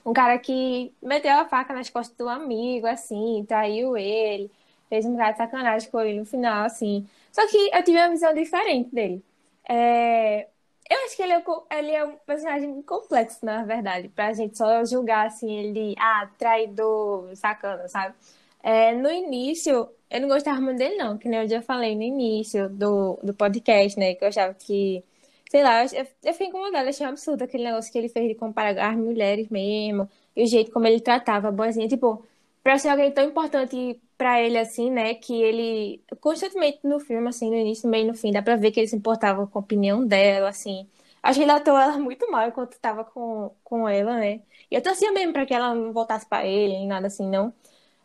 [0.05, 4.51] um cara que meteu a faca nas costas do amigo, assim, traiu ele,
[4.89, 7.07] fez um cara de sacanagem com ele no final, assim.
[7.31, 9.23] Só que eu tive uma visão diferente dele.
[9.69, 10.47] É,
[10.89, 11.43] eu acho que ele é,
[11.77, 17.35] ele é um personagem complexo, na verdade, pra gente só julgar, assim, ele, ah, traidor,
[17.35, 18.15] sacana, sabe?
[18.63, 22.01] É, no início, eu não gostava muito dele, não, que nem eu já falei no
[22.03, 25.03] início do, do podcast, né, que eu achava que,
[25.49, 28.35] sei lá, eu, eu fiquei incomodada, achei um absurdo aquele negócio que ele fez de
[28.35, 32.25] comparar as mulheres mesmo, e o jeito como ele tratava a boazinha, tipo,
[32.63, 35.13] pra ser alguém tão importante para ele, assim, né?
[35.15, 38.71] Que ele constantemente no filme, assim, no início, no meio no fim, dá pra ver
[38.71, 40.87] que ele se importava com a opinião dela, assim.
[41.23, 44.41] Acho que ele atuou ela muito mal enquanto tava com, com ela, né?
[44.71, 47.53] E eu torcia mesmo pra que ela não voltasse pra ele, nem nada assim, não.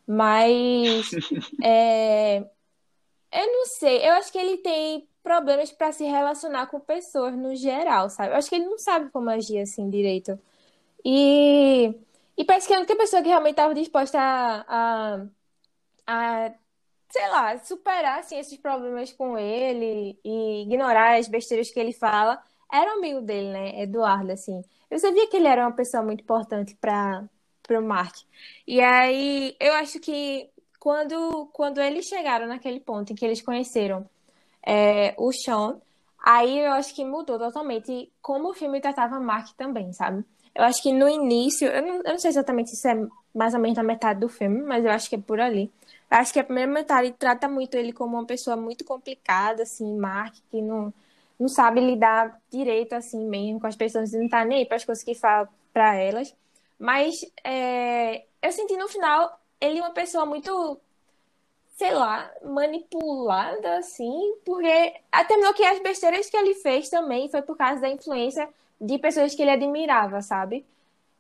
[0.07, 1.11] Mas.
[1.63, 2.45] é...
[3.33, 7.57] Eu não sei, eu acho que ele tem problemas para se relacionar com pessoas no
[7.57, 8.33] geral, sabe?
[8.33, 10.39] Eu acho que ele não sabe como agir assim direito.
[11.05, 11.95] E,
[12.37, 15.27] e parece que a única pessoa que realmente estava disposta a, a
[16.07, 16.53] a,
[17.11, 22.43] sei lá, superar assim, esses problemas com ele e ignorar as besteiras que ele fala,
[22.73, 23.83] era amigo dele, né?
[23.83, 24.63] Eduardo, assim.
[24.91, 27.29] Eu sabia que ele era uma pessoa muito importante para
[27.71, 28.17] o Mark.
[28.67, 34.09] E aí, eu acho que quando, quando eles chegaram naquele ponto em que eles conheceram
[34.67, 35.81] é, o Sean,
[36.27, 40.25] Aí eu acho que mudou totalmente como o filme tratava Mark também, sabe?
[40.55, 43.61] Eu acho que no início, eu não, eu não sei exatamente se é mais ou
[43.61, 45.71] menos na metade do filme, mas eu acho que é por ali.
[46.11, 49.97] Eu acho que a primeira metade trata muito ele como uma pessoa muito complicada, assim,
[49.97, 50.93] Mark, que não,
[51.39, 55.03] não sabe lidar direito, assim, mesmo com as pessoas, não tá nem para as coisas
[55.03, 56.35] que fala para elas.
[56.79, 60.79] Mas é, eu senti no final ele uma pessoa muito
[61.77, 67.43] sei lá, manipulada, assim, porque até mesmo que as besteiras que ele fez também foi
[67.43, 68.49] por causa da influência
[68.87, 70.67] de pessoas que ele admirava, sabe?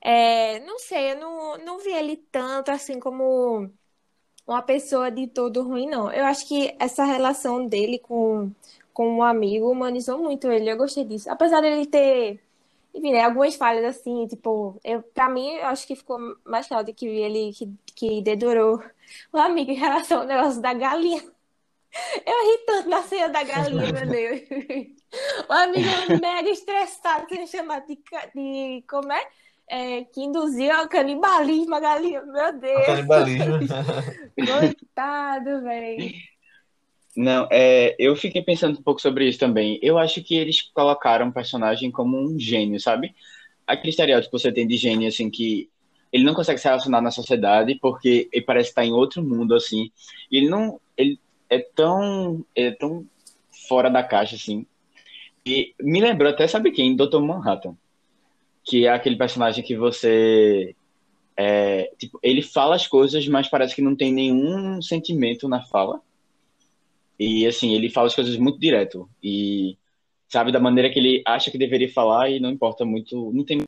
[0.00, 3.70] É, não sei, eu não, não vi ele tanto assim como
[4.46, 6.12] uma pessoa de todo ruim, não.
[6.12, 8.52] Eu acho que essa relação dele com,
[8.92, 11.30] com um amigo humanizou muito ele, eu gostei disso.
[11.30, 12.40] Apesar dele ter
[12.94, 16.86] enfim, né, algumas falhas assim, tipo, eu, pra mim, eu acho que ficou mais claro
[16.86, 18.80] do que ele que, que dedurou
[19.32, 21.22] o amigo em relação ao negócio da galinha.
[22.26, 24.40] Eu ri tanto na cena da galinha, meu Deus.
[25.48, 25.88] O amigo
[26.20, 27.96] mega estressado, sendo chamado de,
[28.34, 29.26] de como é?
[29.68, 30.04] é?
[30.04, 32.82] que induziu ao canibalismo a galinha, meu Deus.
[32.82, 33.58] O canibalismo.
[34.36, 36.14] Coitado, velho.
[37.16, 39.78] Não, é, eu fiquei pensando um pouco sobre isso também.
[39.80, 43.14] Eu acho que eles colocaram o personagem como um gênio, sabe?
[43.66, 45.70] Aquele estereótipo que você tem de gênio, assim, que
[46.12, 49.90] ele não consegue se relacionar na sociedade porque ele parece estar em outro mundo, assim.
[50.30, 50.80] E ele não.
[50.96, 52.44] Ele é tão.
[52.54, 53.06] Ele é tão
[53.68, 54.66] fora da caixa, assim.
[55.46, 56.96] E me lembrou até, sabe quem?
[56.96, 57.20] Dr.
[57.20, 57.76] Manhattan.
[58.64, 60.74] Que é aquele personagem que você.
[61.36, 66.00] É, tipo, ele fala as coisas, mas parece que não tem nenhum sentimento na fala.
[67.18, 69.76] E assim, ele fala as coisas muito direto e
[70.28, 73.62] sabe da maneira que ele acha que deveria falar e não importa muito, não tem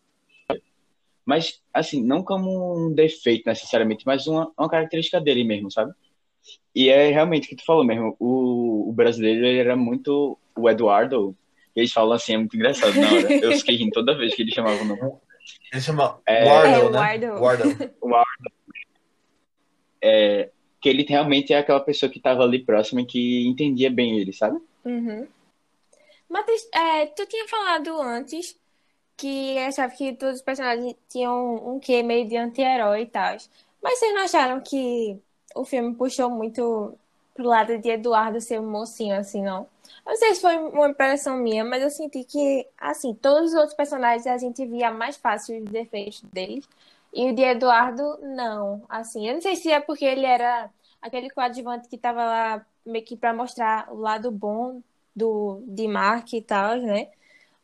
[1.25, 5.93] mas assim, não como um defeito necessariamente, mas uma, uma característica dele mesmo, sabe?
[6.73, 10.71] E é realmente o que tu falou mesmo, o, o brasileiro ele era muito o
[10.71, 11.37] Eduardo,
[11.81, 13.33] eles falam assim, é muito engraçado na hora.
[13.33, 15.13] Eu fiquei rindo toda vez que ele chamava o nome.
[15.73, 17.31] Ele chama é, Wardle, é, né?
[17.33, 17.95] Wardle.
[18.03, 18.53] Wardle.
[20.03, 24.19] É, que ele realmente é aquela pessoa que estava ali próxima e que entendia bem
[24.19, 24.61] ele, sabe?
[24.85, 25.27] Uhum.
[26.29, 28.59] Matheus, é, tu tinha falado antes
[29.17, 33.37] que achava que todos os personagens tinham um quê meio de anti-herói e tal.
[33.83, 35.19] Mas vocês não acharam que
[35.55, 36.97] o filme puxou muito
[37.35, 39.67] pro lado de Eduardo ser um mocinho, assim, não?
[40.05, 43.75] Não sei se foi uma impressão minha, mas eu senti que, assim, todos os outros
[43.75, 46.69] personagens a gente via mais fácil os defeitos deles.
[47.13, 48.83] E o de Eduardo, não.
[48.89, 50.71] Assim, eu não sei se é porque ele era
[51.01, 54.83] aquele coadjuvante que tava lá meio que pra mostrar o lado bom
[55.15, 57.09] do, de Mark e tal, né?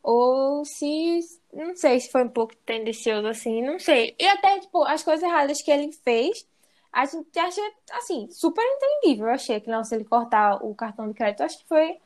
[0.02, 1.20] Ou se.
[1.52, 4.14] Não sei se foi um pouco tendencioso assim, não sei.
[4.18, 6.46] E até, tipo, as coisas erradas que ele fez,
[6.92, 7.60] a gente acha,
[7.92, 9.26] assim, super entendível.
[9.26, 11.98] Eu achei que não, se ele cortar o cartão de crédito, acho que foi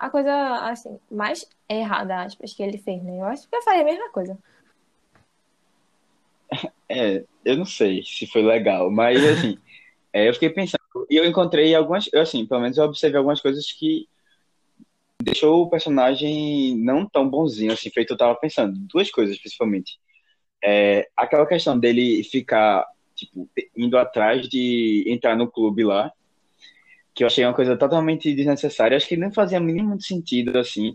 [0.00, 0.32] a coisa,
[0.70, 3.20] assim, mais errada, aspas, que ele fez, né?
[3.20, 4.36] Eu acho que eu faria a mesma coisa.
[6.92, 9.56] É, eu não sei se foi legal, mas assim,
[10.12, 13.70] é, eu fiquei pensando, e eu encontrei algumas, assim, pelo menos eu observei algumas coisas
[13.70, 14.08] que
[15.22, 18.76] deixou o personagem não tão bonzinho, assim, feito eu tava pensando.
[18.92, 20.00] Duas coisas, principalmente.
[20.64, 22.84] É, aquela questão dele ficar,
[23.14, 26.12] tipo, indo atrás de entrar no clube lá,
[27.20, 30.94] que eu achei uma coisa totalmente desnecessária, acho que nem fazia mínimo sentido, assim.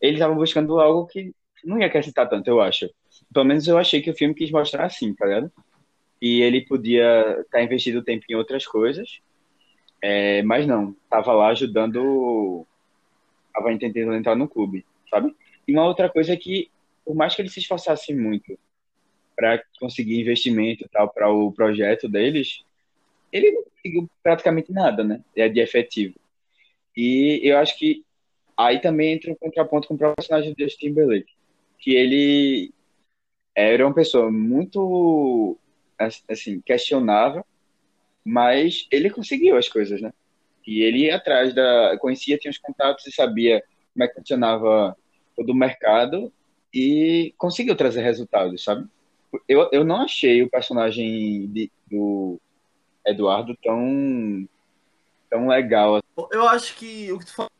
[0.00, 2.88] Ele tava buscando algo que não ia acrescentar tanto, eu acho.
[3.30, 5.52] Pelo menos eu achei que o filme quis mostrar assim, tá ligado?
[6.18, 9.20] E ele podia estar tá investindo tempo em outras coisas,
[10.00, 12.66] é, mas não, tava lá ajudando,
[13.52, 15.36] tava tentando entrar no clube, sabe?
[15.68, 16.70] E uma outra coisa é que,
[17.04, 18.58] por mais que ele se esforçasse muito
[19.36, 22.64] para conseguir investimento e tal para o projeto deles,
[23.34, 25.20] ele não conseguiu praticamente nada, né?
[25.36, 26.14] É de efetivo.
[26.96, 28.04] E eu acho que
[28.56, 31.32] aí também entra um contraponto com o personagem de Justin Timberlake,
[31.78, 32.72] que ele
[33.54, 35.58] era uma pessoa muito
[36.28, 37.44] assim questionável,
[38.24, 40.12] mas ele conseguiu as coisas, né?
[40.64, 44.96] E ele ia atrás da conhecia, tinha os contatos e sabia como é que funcionava
[45.36, 46.32] todo o mercado
[46.72, 48.86] e conseguiu trazer resultados, sabe?
[49.48, 52.40] Eu, eu não achei o personagem de, do
[53.06, 54.48] Eduardo tão
[55.30, 56.00] tão legal.
[56.30, 57.50] Eu acho que o que tu falou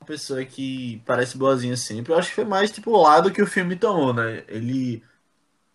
[0.00, 2.12] uma pessoa que parece boazinha sempre.
[2.12, 4.44] Eu acho que foi mais tipo o lado que o filme tomou, né?
[4.48, 5.02] Ele.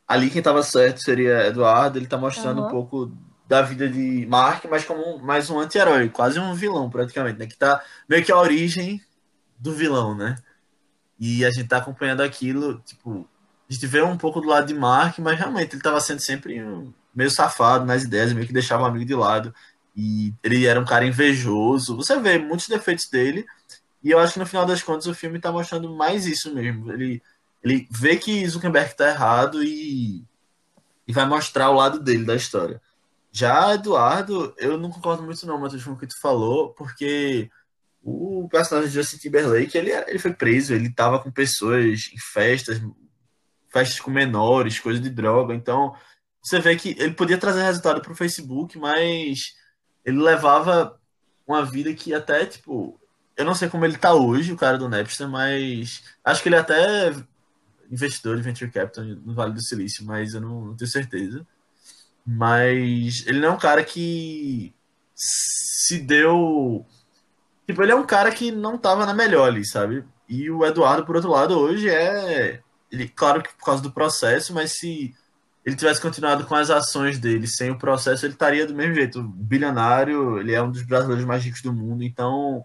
[0.07, 2.67] Ali quem tava certo seria Eduardo, ele tá mostrando uhum.
[2.67, 3.11] um pouco
[3.47, 7.47] da vida de Mark, mas como mais um anti-herói, quase um vilão praticamente, né?
[7.47, 9.01] Que tá meio que a origem
[9.57, 10.35] do vilão, né?
[11.19, 13.27] E a gente tá acompanhando aquilo, tipo,
[13.69, 16.61] a gente vê um pouco do lado de Mark, mas realmente ele tava sendo sempre
[17.15, 19.53] meio safado nas ideias, meio que deixava o amigo de lado.
[19.95, 21.95] E ele era um cara invejoso.
[21.95, 23.45] Você vê muitos defeitos dele,
[24.03, 26.91] E eu acho que no final das contas o filme tá mostrando mais isso mesmo.
[26.91, 27.23] Ele,
[27.63, 30.23] ele vê que Zuckerberg tá errado e,
[31.07, 32.81] e vai mostrar o lado dele da história.
[33.31, 37.49] Já Eduardo, eu não concordo muito não, Matheus, com o que tu falou, porque
[38.01, 42.79] o personagem de Justin Timberlake, ele, ele foi preso, ele tava com pessoas em festas,
[43.73, 45.95] festas com menores, coisa de droga, então
[46.45, 49.55] você vê que ele podia trazer resultado pro Facebook, mas
[50.05, 51.01] ele levava
[51.47, 52.99] uma vida que até, tipo,
[53.35, 56.55] eu não sei como ele tá hoje, o cara do Napster, mas acho que ele
[56.55, 57.15] é até
[57.89, 61.47] investidor de venture capital no Vale do Silício, mas eu não, não tenho certeza.
[62.23, 64.71] Mas ele não é um cara que
[65.15, 66.85] se deu.
[67.65, 70.05] Tipo, ele é um cara que não tava na melhor ali, sabe?
[70.29, 72.61] E o Eduardo, por outro lado, hoje é.
[72.91, 75.15] Ele, claro que por causa do processo, mas se
[75.65, 79.23] ele tivesse continuado com as ações dele sem o processo, ele estaria do mesmo jeito.
[79.23, 82.63] Bilionário, ele é um dos brasileiros mais ricos do mundo, então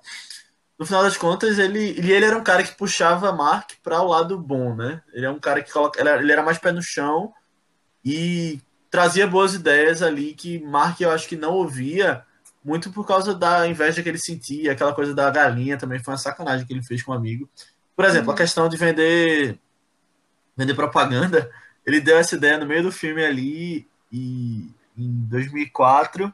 [0.79, 4.09] no final das contas, ele, ele, ele era um cara que puxava Mark para o
[4.09, 5.03] lado bom, né?
[5.13, 7.35] Ele é um cara que coloca, ele era mais pé no chão
[8.03, 8.59] e
[8.91, 12.25] trazia boas ideias ali que Mark eu acho que não ouvia
[12.65, 16.19] muito por causa da inveja que ele sentia, aquela coisa da galinha também foi uma
[16.19, 17.47] sacanagem que ele fez com um amigo.
[17.95, 18.35] Por exemplo, uhum.
[18.35, 19.59] a questão de vender
[20.57, 21.51] vender propaganda,
[21.87, 26.33] ele deu essa ideia no meio do filme ali e em 2004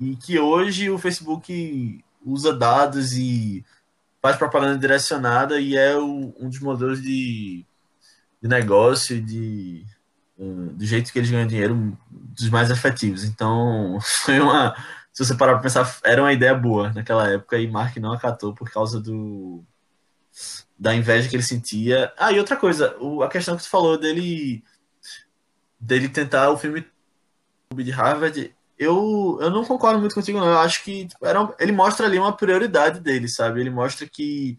[0.00, 3.64] e que hoje o Facebook usa dados e
[4.20, 7.64] faz propaganda direcionada e é o, um dos modelos de,
[8.42, 9.84] de negócio, de,
[10.38, 13.24] um, do jeito que eles ganham dinheiro, dos mais efetivos.
[13.24, 14.74] Então, foi uma.
[15.12, 18.52] Se você parar para pensar, era uma ideia boa naquela época e Mark não acatou
[18.54, 19.64] por causa do
[20.78, 22.12] da inveja que ele sentia.
[22.18, 24.62] Ah, e outra coisa, o, a questão que você falou dele
[25.78, 26.84] dele tentar o filme
[27.74, 30.48] de Harvard, eu, eu não concordo muito contigo, não.
[30.48, 33.60] Eu acho que tipo, era, ele mostra ali uma prioridade dele, sabe?
[33.60, 34.58] Ele mostra que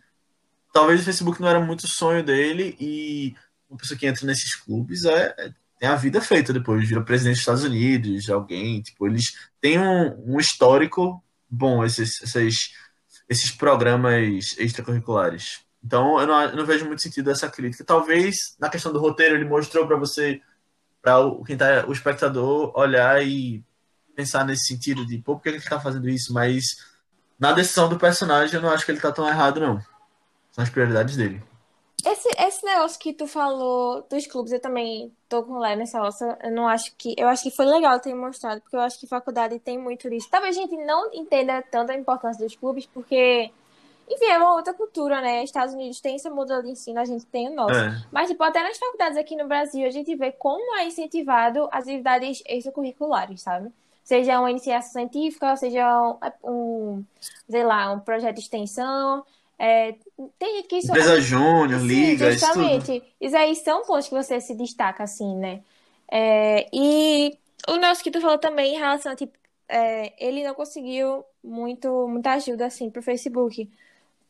[0.73, 3.35] talvez o Facebook não era muito sonho dele e
[3.69, 7.35] uma pessoa que entra nesses clubes é, é tem a vida feita depois, vira presidente
[7.35, 9.25] dos Estados Unidos, alguém, tipo, eles
[9.61, 12.71] têm um, um histórico bom, esses, esses,
[13.29, 15.59] esses programas extracurriculares.
[15.83, 17.83] Então, eu não, eu não vejo muito sentido essa crítica.
[17.83, 20.41] Talvez na questão do roteiro ele mostrou para você,
[21.07, 23.63] para o, quem tá, o espectador olhar e
[24.13, 26.33] pensar nesse sentido de, pô, por que ele tá fazendo isso?
[26.33, 26.85] Mas
[27.39, 29.79] na decisão do personagem, eu não acho que ele tá tão errado, não.
[30.51, 31.41] São as prioridades dele.
[32.05, 36.01] Esse, esse negócio que tu falou dos clubes, eu também tô com o Léo nessa
[36.01, 36.37] ossa.
[36.43, 37.15] Eu não acho que.
[37.17, 40.27] Eu acho que foi legal ter mostrado, porque eu acho que faculdade tem muito disso.
[40.29, 43.49] Talvez a gente não entenda tanto a importância dos clubes, porque.
[44.09, 45.43] Enfim, é uma outra cultura, né?
[45.43, 47.75] Estados Unidos tem esse modelo de ensino, a gente tem o nosso.
[47.75, 48.05] É.
[48.11, 51.83] Mas, tipo, até nas faculdades aqui no Brasil, a gente vê como é incentivado as
[51.83, 53.71] atividades extracurriculares, sabe?
[54.07, 56.17] seja uma iniciação científica, seja um,
[56.49, 57.05] um
[57.49, 59.25] sei lá, um projeto de extensão.
[59.59, 59.95] É,
[60.39, 60.91] tem gente que isso.
[60.91, 62.95] Empresa Júnior, Liga, justamente.
[62.95, 65.61] Isso, isso aí são pontos que você se destaca, assim, né?
[66.09, 67.37] É, e
[67.67, 69.37] o nosso que tu falou também em relação a, tipo,
[69.67, 73.69] é, ele não conseguiu muito, muita ajuda, assim, pro Facebook.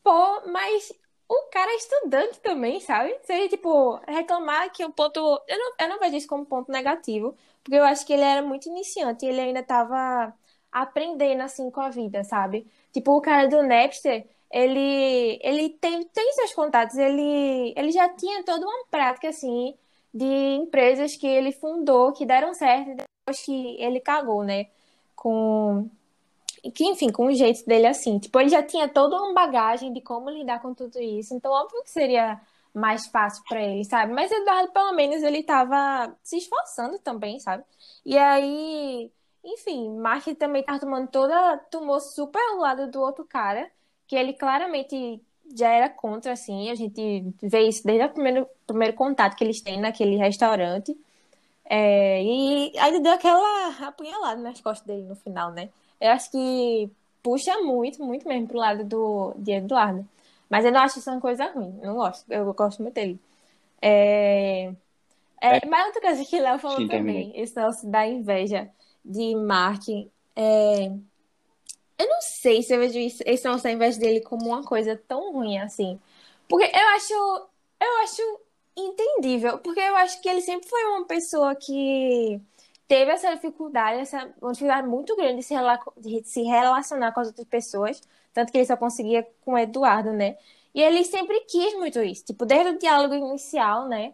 [0.08, 0.90] Pô, mas
[1.28, 3.14] o cara é estudante também, sabe?
[3.24, 5.20] Seja, tipo, reclamar que o ponto.
[5.46, 8.42] Eu não, eu não vejo isso como ponto negativo, porque eu acho que ele era
[8.42, 10.34] muito iniciante e ele ainda tava
[10.72, 12.66] aprendendo, assim, com a vida, sabe?
[12.94, 18.44] Tipo, o cara do Napster, ele, ele tem, tem seus contatos, ele, ele já tinha
[18.46, 19.78] toda uma prática, assim,
[20.14, 24.68] de empresas que ele fundou, que deram certo, depois que ele cagou, né?
[25.18, 25.90] Com
[26.74, 28.20] que, enfim, com o jeito dele assim.
[28.20, 31.34] Tipo, ele já tinha toda uma bagagem de como lidar com tudo isso.
[31.34, 32.40] Então, óbvio que seria
[32.74, 34.14] mais fácil para ele, sabe?
[34.14, 37.64] Mas Eduardo, pelo menos, ele tava se esforçando também, sabe?
[38.06, 39.12] E aí,
[39.44, 41.58] enfim, Mark também tava tomando toda.
[41.72, 43.70] tomou super o lado do outro cara,
[44.08, 45.22] que ele claramente
[45.56, 46.70] já era contra, assim.
[46.70, 50.96] A gente vê isso desde o primeiro, primeiro contato que eles têm naquele restaurante.
[51.70, 55.70] É, e ele deu aquela apunhalada nas costas dele no final, né?
[56.00, 56.90] Eu acho que
[57.24, 60.08] puxa muito, muito mesmo pro lado do de Eduardo.
[60.50, 61.78] Mas eu não acho isso uma coisa ruim.
[61.82, 62.32] Eu não gosto.
[62.32, 63.20] Eu gosto muito dele.
[63.82, 64.72] É...
[65.42, 65.62] É, é.
[65.68, 68.70] Mas outra coisa que o Léo falou Sim, também, esse negócio da inveja
[69.04, 69.88] de Mark.
[70.36, 70.92] É...
[72.00, 74.96] Eu não sei se eu vejo isso, esse negócio da inveja dele como uma coisa
[75.08, 76.00] tão ruim assim.
[76.48, 77.14] Porque eu acho.
[77.80, 78.40] Eu acho
[78.76, 79.58] entendível.
[79.60, 82.42] Porque eu acho que ele sempre foi uma pessoa que
[82.88, 85.56] teve essa dificuldade, essa uma dificuldade muito grande de se,
[85.98, 88.02] de se relacionar com as outras pessoas,
[88.34, 90.38] tanto que ele só conseguia com o Eduardo, né?
[90.74, 94.14] E ele sempre quis muito isso, tipo, desde o diálogo inicial, né?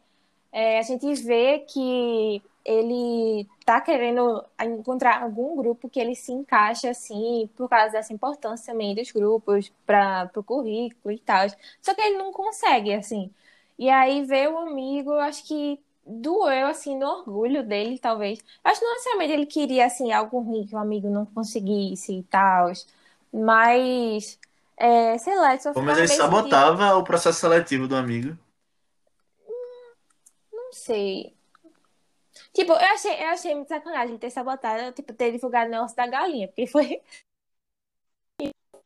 [0.52, 6.88] É, a gente vê que ele tá querendo encontrar algum grupo que ele se encaixe
[6.88, 11.48] assim, por causa dessa importância também dos grupos para o currículo e tal.
[11.82, 13.32] Só que ele não consegue, assim.
[13.78, 18.40] E aí vê o amigo, acho que doeu, assim, no orgulho dele, talvez.
[18.64, 22.24] Acho que não necessariamente ele queria, assim, algo ruim que o amigo não conseguisse e
[22.24, 22.72] tal.
[23.32, 24.40] Mas,
[24.78, 28.38] é, sei lá, só Mas ele sabotava o processo seletivo do amigo.
[30.52, 31.34] Não sei.
[32.54, 36.08] Tipo, eu achei, eu achei muito sacanagem ter sabotado, tipo, ter divulgado o negócio da
[36.08, 37.02] galinha, porque foi.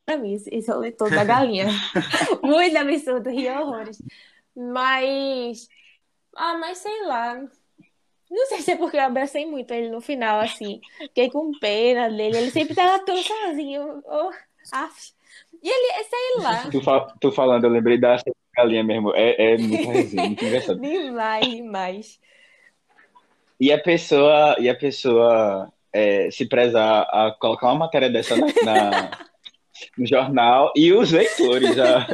[0.06, 1.68] pra mim, esse rolê todo da galinha.
[2.42, 4.02] muito absurdo, ri horrores.
[4.56, 5.68] Mas.
[6.38, 7.42] Ah, mas sei lá.
[8.30, 10.80] Não sei se é porque eu abracei muito ele no final, assim.
[11.00, 12.38] Fiquei com pena dele.
[12.38, 14.04] Ele sempre tava tão sozinho.
[14.06, 14.32] Oh,
[14.72, 15.14] af.
[15.64, 16.70] E ele, sei lá.
[16.70, 18.18] Tu, fa tu falando, eu lembrei da
[18.56, 19.14] galinha mesmo.
[19.16, 20.80] É, é muito resenha, muito engraçado.
[20.80, 22.20] demais, demais.
[23.60, 28.46] E a pessoa, e a pessoa é, se prezar a colocar uma matéria dessa na,
[28.64, 29.12] na
[29.98, 32.08] no jornal e os leitores a,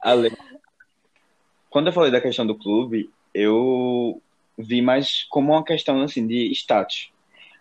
[0.00, 0.36] a ler.
[1.70, 4.20] Quando eu falei da questão do clube, eu
[4.58, 7.10] vi mais como uma questão assim de status.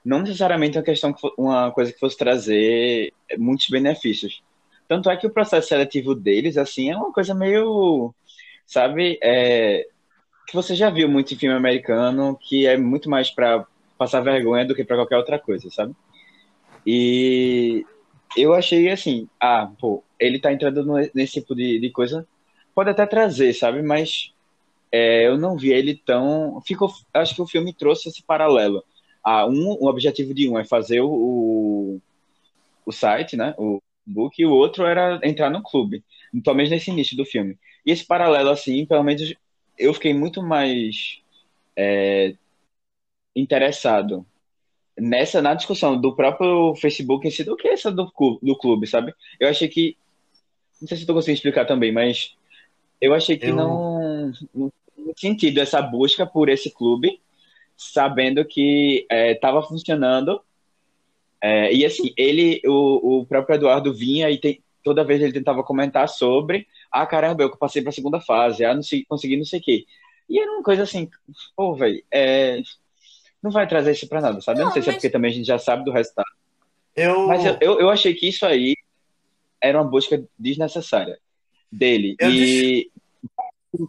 [0.03, 4.41] Não necessariamente uma questão uma coisa que fosse trazer muitos benefícios.
[4.87, 8.13] Tanto é que o processo seletivo deles assim é uma coisa meio,
[8.65, 9.87] sabe, é,
[10.47, 13.65] que você já viu muito em filme americano, que é muito mais para
[13.97, 15.95] passar vergonha do que para qualquer outra coisa, sabe?
[16.85, 17.83] E
[18.37, 22.27] eu achei assim, ah, pô, ele tá entrando nesse tipo de, de coisa,
[22.75, 23.81] pode até trazer, sabe?
[23.81, 24.34] Mas
[24.95, 26.61] é, eu não vi ele tão.
[26.65, 28.81] Ficou, acho que o filme trouxe esse paralelo.
[29.21, 31.99] Ah, um, o objetivo de um é fazer o,
[32.85, 33.53] o, site, né?
[33.57, 36.01] O book, e o outro era entrar no clube.
[36.41, 37.59] Pelo menos nesse início do filme.
[37.85, 39.33] E esse paralelo, assim, pelo menos
[39.77, 41.21] eu fiquei muito mais
[41.75, 42.33] é,
[43.35, 44.25] interessado
[44.97, 48.09] nessa na discussão do próprio Facebook em si do que essa do,
[48.41, 49.13] do clube, sabe?
[49.41, 49.97] Eu achei que
[50.81, 52.33] não sei se tu conseguindo explicar também, mas
[53.01, 53.55] eu achei que eu...
[53.55, 54.31] não,
[55.15, 57.21] sentido essa busca por esse clube,
[57.75, 60.41] sabendo que estava é, funcionando.
[61.41, 65.63] É, e assim, ele, o, o próprio Eduardo vinha e tem, toda vez ele tentava
[65.63, 69.59] comentar sobre ah, caramba, eu passei pra segunda fase, ah, não sei, consegui não sei
[69.59, 69.85] o quê.
[70.29, 71.09] E era uma coisa assim,
[71.53, 72.61] pô, velho, é...
[73.43, 74.59] não vai trazer isso pra nada, sabe?
[74.59, 74.85] Não, eu não sei mas...
[74.85, 76.29] se é porque também a gente já sabe do resultado.
[76.95, 77.27] Eu...
[77.27, 78.75] Mas eu, eu, eu achei que isso aí
[79.61, 81.19] era uma busca desnecessária
[81.69, 82.15] dele.
[82.17, 82.91] Eu e disse...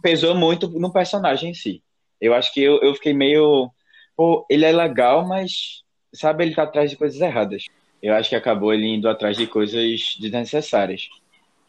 [0.01, 1.81] pesou muito no personagem em si.
[2.19, 3.69] Eu acho que eu, eu fiquei meio.
[4.15, 5.83] Pô, ele é legal, mas,
[6.13, 7.65] sabe, ele tá atrás de coisas erradas.
[8.01, 11.09] Eu acho que acabou ele indo atrás de coisas desnecessárias,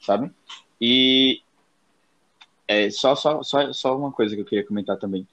[0.01, 0.31] sabe?
[0.81, 1.41] E
[2.66, 5.27] é, só, só, só, só uma coisa que eu queria comentar também.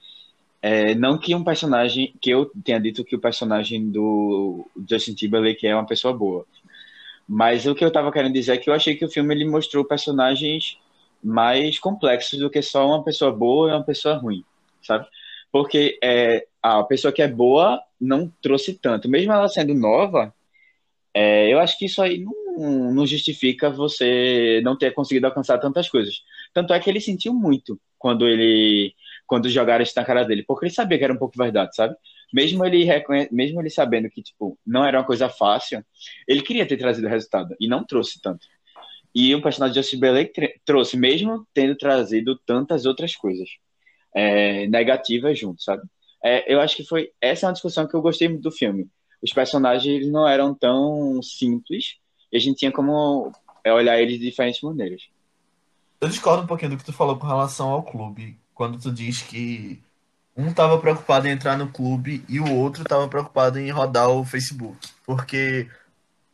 [0.62, 5.68] É, não que um personagem, que eu tenha dito que o personagem do Justin Timberlake
[5.68, 6.46] é uma pessoa boa.
[7.28, 9.46] Mas o que eu tava querendo dizer é que eu achei que o filme ele
[9.46, 10.78] mostrou personagens
[11.26, 14.46] mais complexos do que só uma pessoa boa e uma pessoa ruim,
[14.82, 15.08] sabe?
[15.52, 19.10] Porque é, a pessoa que é boa não trouxe tanto.
[19.10, 20.32] Mesmo ela sendo nova,
[21.14, 25.90] é, eu acho que isso aí não, não justifica você não ter conseguido alcançar tantas
[25.90, 26.22] coisas.
[26.54, 28.94] Tanto é que ele sentiu muito quando ele
[29.26, 31.96] quando jogaram isso na cara dele, porque ele sabia que era um pouco verdade, sabe?
[32.32, 33.28] Mesmo ele reconhe...
[33.32, 35.84] mesmo ele sabendo que tipo não era uma coisa fácil,
[36.28, 38.46] ele queria ter trazido resultado e não trouxe tanto.
[39.16, 40.32] E o personagem de Justin Belay
[40.66, 43.50] trouxe, mesmo tendo trazido tantas outras coisas
[44.14, 45.84] é, negativas junto, sabe?
[46.24, 48.90] É, eu acho que foi essa é uma discussão que eu gostei muito do filme
[49.26, 51.98] os personagens não eram tão simples
[52.32, 53.32] e a gente tinha como
[53.64, 55.02] é, olhar eles de diferentes maneiras.
[56.00, 59.24] Eu discordo um pouquinho do que tu falou com relação ao clube, quando tu diz
[59.24, 59.82] que
[60.38, 64.24] um estava preocupado em entrar no clube e o outro estava preocupado em rodar o
[64.24, 64.78] Facebook.
[65.04, 65.68] Porque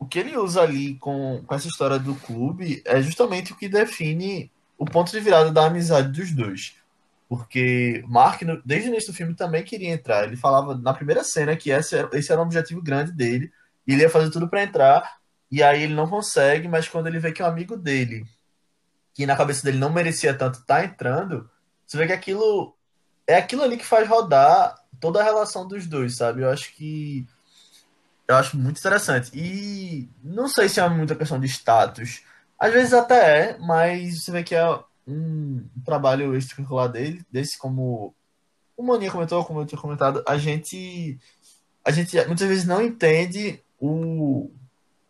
[0.02, 3.68] o que ele usa ali com, com essa história do clube é justamente o que
[3.68, 6.74] define o ponto de virada da amizade dos dois.
[7.28, 10.24] Porque Mark, desde o início do filme, também queria entrar.
[10.24, 13.52] Ele falava na primeira cena que esse era, esse era um objetivo grande dele.
[13.86, 15.18] E ele ia fazer tudo para entrar.
[15.48, 18.26] E aí ele não consegue, mas quando ele vê que um amigo dele,
[19.14, 21.48] que na cabeça dele não merecia tanto, tá entrando,
[21.86, 22.74] você vê que aquilo
[23.24, 26.42] é aquilo ali que faz rodar toda a relação dos dois, sabe?
[26.42, 27.24] Eu acho que.
[28.32, 29.30] Eu acho muito interessante.
[29.34, 32.22] E não sei se é muita questão de status.
[32.58, 34.64] Às vezes até é, mas você vê que é
[35.06, 38.14] um, trabalho extracurricular dele, desse como
[38.76, 41.18] o Maninha comentou, como eu tinha comentado, a gente
[41.84, 44.50] a gente muitas vezes não entende o,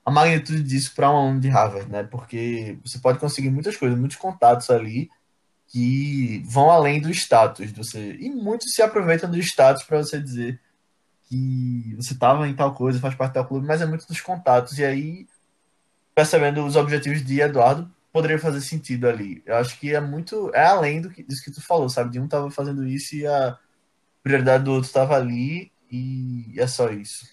[0.05, 2.03] a magnitude disso para um aluno de Harvard, né?
[2.03, 5.11] Porque você pode conseguir muitas coisas, muitos contatos ali
[5.69, 7.71] que vão além do status.
[7.73, 10.61] Você, e muitos se aproveitam do status para você dizer
[11.33, 14.21] que você tava em tal coisa, faz parte do tal clube, mas é muito dos
[14.21, 14.79] contatos.
[14.79, 15.27] E aí,
[16.15, 19.43] percebendo os objetivos de Eduardo, poderia fazer sentido ali.
[19.47, 20.51] Eu acho que é muito.
[20.55, 22.11] É além do que, disso que tu falou, sabe?
[22.11, 23.59] De um tava fazendo isso e a
[24.23, 27.27] prioridade do outro tava ali, e é só isso.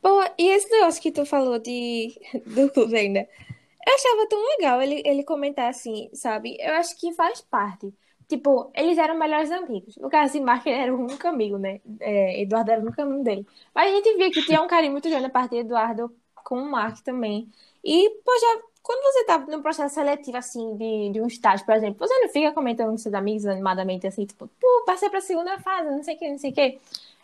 [0.00, 4.80] Pô, e esse negócio que tu falou de do clube ainda, eu achava tão legal
[4.80, 6.56] ele, ele comentar assim, sabe?
[6.58, 7.92] Eu acho que faz parte.
[8.30, 9.96] Tipo, eles eram melhores amigos.
[9.96, 11.80] No caso de Mark, ele era o único amigo, né?
[11.98, 13.44] É, Eduardo era o único amigo dele.
[13.74, 16.14] Mas a gente via que tinha um carinho muito grande a parte de Eduardo
[16.44, 17.50] com o Mark também.
[17.84, 21.98] E, já, quando você tá num processo seletivo, assim, de, de um estágio, por exemplo,
[22.06, 25.90] você não fica comentando com seus amigos animadamente, assim, tipo, pô, passei pra segunda fase,
[25.90, 26.80] não sei o que, não sei o que.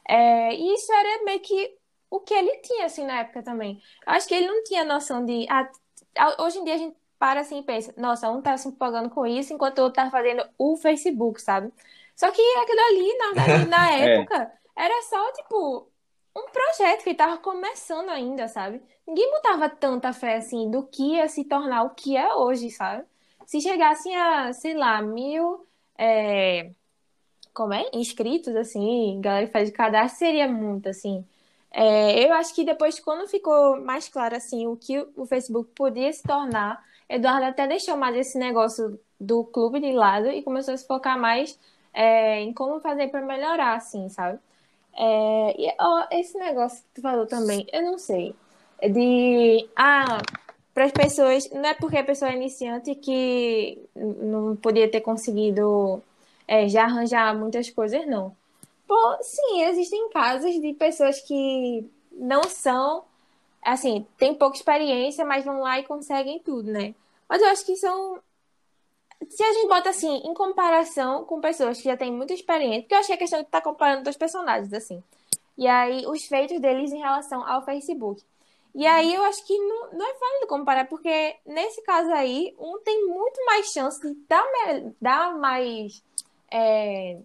[0.08, 1.72] É, e isso era meio que
[2.10, 3.80] o que ele tinha, assim, na época também.
[4.04, 5.46] Eu acho que ele não tinha noção de.
[5.48, 5.70] Ah,
[6.42, 9.26] hoje em dia a gente para assim e pensa, nossa, um tá se empolgando com
[9.26, 11.72] isso, enquanto o outro tá fazendo o Facebook, sabe?
[12.14, 13.96] Só que aquilo ali, na verdade, na É.
[14.04, 15.88] época, era só, tipo,
[16.36, 18.82] um projeto que tava começando ainda, sabe?
[19.06, 23.04] Ninguém botava tanta fé, assim, do que ia se tornar o que é hoje, sabe?
[23.46, 25.66] Se chegassem a, sei lá, mil,
[25.98, 26.72] é,
[27.54, 27.88] como é?
[27.94, 31.24] Inscritos, assim, galera que faz de cadastro, seria muito, assim.
[31.70, 36.12] É, eu acho que depois, quando ficou mais claro, assim, o que o Facebook podia
[36.12, 40.76] se tornar, Eduardo até deixou mais esse negócio do clube de lado e começou a
[40.76, 41.58] se focar mais
[41.94, 44.38] é, em como fazer para melhorar, assim, sabe?
[44.94, 48.34] É, e ó, esse negócio que tu falou também, eu não sei.
[48.82, 49.68] De.
[49.76, 50.18] Ah,
[50.74, 51.50] para as pessoas.
[51.50, 56.02] Não é porque a pessoa é iniciante que não podia ter conseguido
[56.46, 58.36] é, já arranjar muitas coisas, não.
[58.86, 63.04] Pô, sim, existem casos de pessoas que não são,
[63.66, 66.94] assim, têm pouca experiência, mas vão lá e conseguem tudo, né?
[67.28, 68.20] Mas eu acho que são.
[69.28, 72.94] Se a gente bota assim, em comparação com pessoas que já têm muita experiência, porque
[72.94, 75.02] eu achei a questão de estar comparando dois personagens, assim.
[75.58, 78.22] E aí, os feitos deles em relação ao Facebook.
[78.74, 82.78] E aí, eu acho que não, não é válido comparar, porque nesse caso aí, um
[82.80, 84.44] tem muito mais chance de dar,
[85.00, 86.02] dar mais.
[86.50, 87.18] é,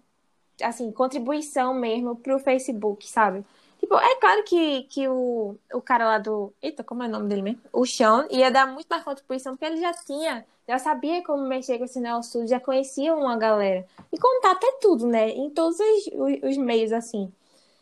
[0.62, 3.44] assim, contribuição mesmo pro Facebook, sabe?
[3.82, 6.54] Tipo, é claro que, que o, o cara lá do.
[6.62, 7.60] Eita, como é o nome dele mesmo?
[7.72, 11.78] O Sean ia dar muito mais contribuição, porque ele já tinha, já sabia como mexer
[11.78, 13.84] com esse Nelson, já conhecia uma galera.
[14.12, 15.30] E contato é tudo, né?
[15.30, 17.32] Em todos os, os, os meios, assim.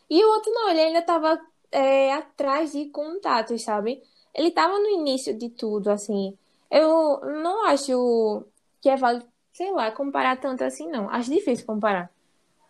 [0.09, 1.39] E o outro não, ele ainda tava
[1.71, 4.01] é, atrás de contatos, sabe?
[4.33, 6.35] Ele tava no início de tudo, assim.
[6.71, 8.43] Eu não acho
[8.81, 11.07] que é válido, sei lá, comparar tanto assim, não.
[11.11, 12.09] Acho difícil comparar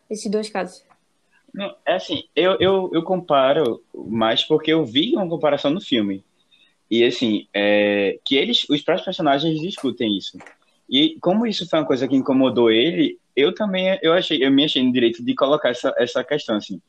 [0.09, 0.83] esses dois casos.
[1.53, 6.23] Não, é assim, eu, eu, eu comparo mais porque eu vi uma comparação no filme.
[6.89, 10.37] E assim, é, que eles, os próprios personagens discutem isso.
[10.89, 14.65] E como isso foi uma coisa que incomodou ele, eu também eu achei, eu me
[14.65, 16.81] achei no direito de colocar essa, essa questão assim.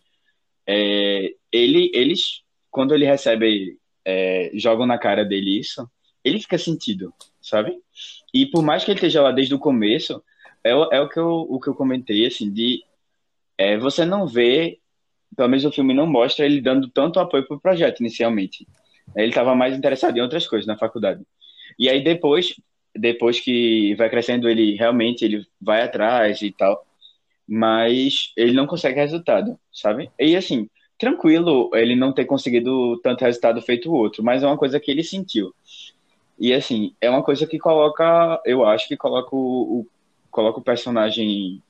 [0.67, 5.89] É, ele, eles, quando ele recebe, é, jogam na cara dele isso,
[6.25, 7.77] ele fica sentido, sabe?
[8.35, 10.23] E por mais que ele esteja lá desde o começo,
[10.65, 12.83] é, é o que eu, o que eu comentei assim de
[13.63, 14.79] é, você não vê,
[15.37, 18.67] pelo menos o filme não mostra ele dando tanto apoio pro projeto inicialmente.
[19.17, 21.23] Ele estava mais interessado em outras coisas na faculdade.
[21.79, 22.55] E aí depois,
[22.95, 26.85] depois que vai crescendo, ele realmente ele vai atrás e tal,
[27.49, 30.11] mas ele não consegue resultado, sabe?
[30.19, 34.59] E assim, tranquilo ele não ter conseguido tanto resultado feito o outro, mas é uma
[34.59, 35.55] coisa que ele sentiu.
[36.39, 39.87] E assim, é uma coisa que coloca, eu acho que coloca o, o-
[40.31, 41.63] coloca o personagem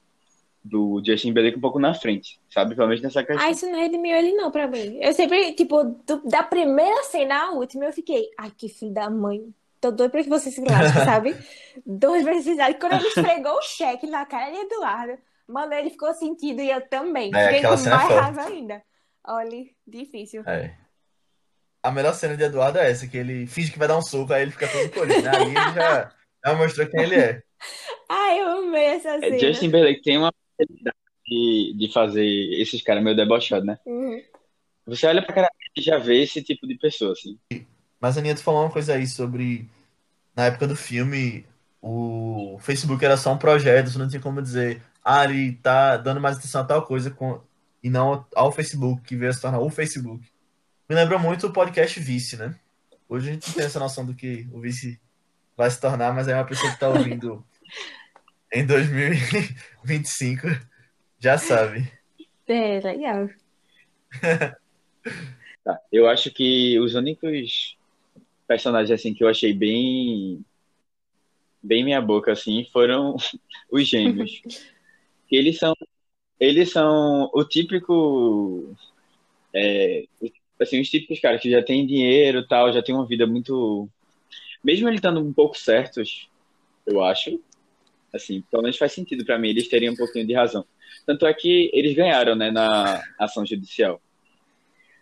[0.64, 2.74] do Justin Bieber um pouco na frente, sabe?
[2.74, 3.44] Pelo menos nessa questão.
[3.44, 4.98] Ah, isso não redimiu ele, não, pra mim.
[5.00, 9.10] Eu sempre, tipo, do- da primeira cena à última, eu fiquei, ai, que filho da
[9.10, 9.52] mãe.
[9.80, 11.36] Tô doido pra que você se lasque, sabe?
[11.84, 12.78] Dois vezes idade.
[12.78, 16.80] Quando ele esfregou o cheque na cara de Eduardo, mano, ele ficou sentido e eu
[16.88, 17.30] também.
[17.34, 18.82] É, Fiquei com cena é mais raiva ainda.
[19.26, 20.42] Olha, difícil.
[20.46, 20.76] É.
[21.82, 24.32] A melhor cena de Eduardo é essa, que ele finge que vai dar um soco,
[24.32, 25.28] aí ele fica todo colhido.
[25.28, 26.12] Ali ele já,
[26.46, 27.42] já mostrou quem ele é.
[28.08, 29.38] Ai, eu amei essa É, cena.
[29.40, 30.32] Justin Timberlake tem uma
[30.62, 30.96] habilidade
[31.26, 32.24] de, de fazer
[32.60, 33.78] esses caras meio debochados, né?
[33.86, 34.22] Uhum.
[34.86, 37.38] Você olha pra cara e já vê esse tipo de pessoa, assim.
[38.00, 39.68] Mas, Aninha, tu falou uma coisa aí sobre.
[40.34, 41.46] Na época do filme,
[41.80, 46.20] o Facebook era só um projeto, você não tinha como dizer, ah, ele tá dando
[46.20, 47.40] mais atenção a tal coisa com...
[47.82, 50.26] e não ao Facebook, que veio a se tornar o Facebook.
[50.88, 52.54] Me lembrou muito o podcast Vice, né?
[53.08, 54.98] Hoje a gente não tem essa noção do que o Vice
[55.56, 57.44] vai se tornar, mas é uma pessoa que tá ouvindo
[58.52, 60.46] em 2025
[61.18, 61.90] já sabe.
[62.46, 63.28] É, legal.
[65.64, 65.80] Tá.
[65.92, 67.76] Eu acho que os únicos
[68.48, 70.44] personagens, assim, que eu achei bem...
[71.62, 73.16] Bem minha boca, assim, foram
[73.70, 74.42] os gêmeos.
[75.28, 75.72] Que eles são...
[76.40, 78.74] eles são o típico.
[79.54, 80.04] É,
[80.60, 83.88] assim, os típicos caras que já têm dinheiro tal, já tem uma vida muito.
[84.64, 86.28] Mesmo ele estando um pouco certos,
[86.84, 87.40] eu acho.
[88.12, 90.64] Assim, pelo menos faz sentido para mim eles terem um pouquinho de razão.
[91.06, 94.00] Tanto é que eles ganharam, né, na ação judicial.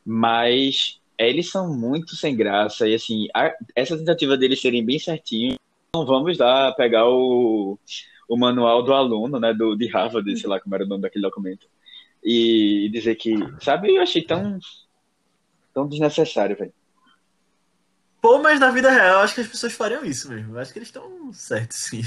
[0.05, 5.57] Mas eles são muito sem graça e assim, a, essa tentativa deles serem bem certinho,
[5.89, 7.79] então vamos lá pegar o,
[8.27, 11.23] o manual do aluno, né, do de Harvard, sei lá como era o nome daquele
[11.23, 11.67] documento,
[12.25, 14.59] e dizer que, sabe, eu achei tão
[15.75, 16.73] tão desnecessário, velho.
[18.21, 20.59] Pô, mas na vida real, acho que as pessoas fariam isso mesmo.
[20.59, 22.03] Acho que eles estão certos, sim.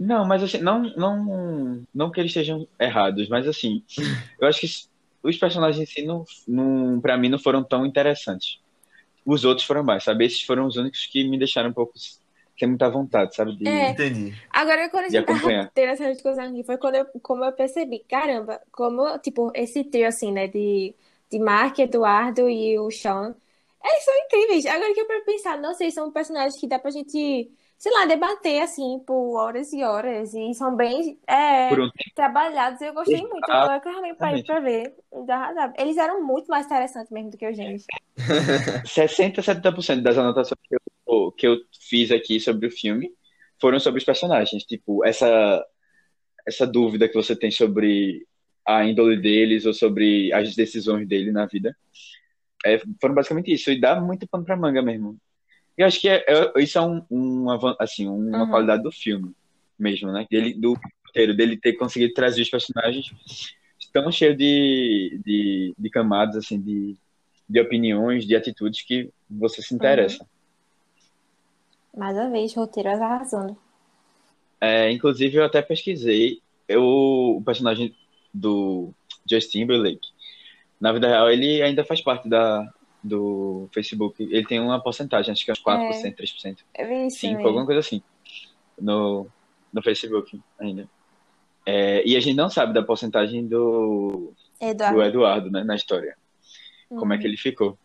[0.00, 3.84] Não, mas assim, não, não, não que eles estejam errados, mas assim,
[4.40, 4.66] eu acho que
[5.22, 8.58] os personagens em si, não, não, pra mim, não foram tão interessantes.
[9.26, 10.24] Os outros foram mais, sabe?
[10.24, 11.92] Esses foram os únicos que me deixaram um pouco
[12.58, 13.54] sem muita vontade, sabe?
[13.54, 13.68] De...
[13.68, 13.90] É.
[13.90, 14.34] Entendi.
[14.48, 17.98] Agora, quando a gente tava tendo essa discussão aqui, foi quando eu, como eu percebi,
[18.08, 20.94] caramba, como, tipo, esse trio, assim, né, de,
[21.30, 23.34] de Mark, Eduardo e o Sean,
[23.84, 24.64] eles são incríveis.
[24.64, 28.04] Agora que eu pra pensar, não sei, são personagens que dá pra gente, sei lá,
[28.04, 33.40] debater, assim, por horas e horas, e são bem, é, um trabalhados, eu gostei muito,
[33.46, 34.94] que eu realmente parei pra ver,
[35.78, 37.86] eles eram muito mais interessantes mesmo do que gêmeos.
[38.84, 40.76] 60, 70% das anotações que
[41.08, 41.56] eu, que eu
[41.88, 43.10] fiz aqui sobre o filme
[43.58, 44.62] foram sobre os personagens.
[44.64, 45.64] Tipo, essa,
[46.46, 48.26] essa dúvida que você tem sobre
[48.66, 51.74] a índole deles ou sobre as decisões dele na vida.
[52.64, 53.70] É, foram basicamente isso.
[53.70, 55.16] E dá muito pano pra manga mesmo.
[55.78, 58.50] E eu acho que é, é- isso é um, uma, assim, uma Uhum.
[58.50, 59.32] qualidade do filme
[59.78, 60.26] mesmo, né?
[60.30, 60.74] Dele, do
[61.06, 63.10] roteiro, dele ter conseguido trazer os personagens
[63.92, 66.96] tão cheio de, de, de camadas, assim, de,
[67.48, 70.24] de opiniões, de atitudes que você se interessa.
[71.96, 73.56] Mais uma vez, roteiros arrasando.
[74.60, 77.94] É, inclusive, eu até pesquisei eu, o personagem
[78.32, 78.92] do
[79.28, 80.08] Justin Timberlake.
[80.80, 82.72] Na vida real, ele ainda faz parte da,
[83.02, 84.22] do Facebook.
[84.22, 87.46] Ele tem uma porcentagem, acho que é uns 4%, 3%, Eu vi isso 5%, também.
[87.46, 88.02] alguma coisa assim,
[88.80, 89.26] no,
[89.72, 90.88] no Facebook ainda.
[91.66, 94.96] É, e a gente não sabe da porcentagem do, Eduardo.
[94.96, 96.16] do Eduardo, né, na história.
[96.88, 97.20] Como é Uhum.
[97.22, 97.78] que ele ficou.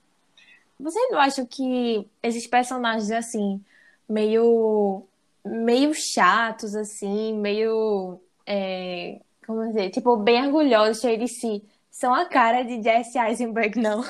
[0.79, 3.63] Você não acha que esses personagens, assim,
[4.09, 5.03] meio,
[5.45, 12.25] meio chatos, assim, meio, é, como dizer, tipo, bem orgulhosos, cheios de si, são a
[12.25, 14.03] cara de Jesse Eisenberg, não?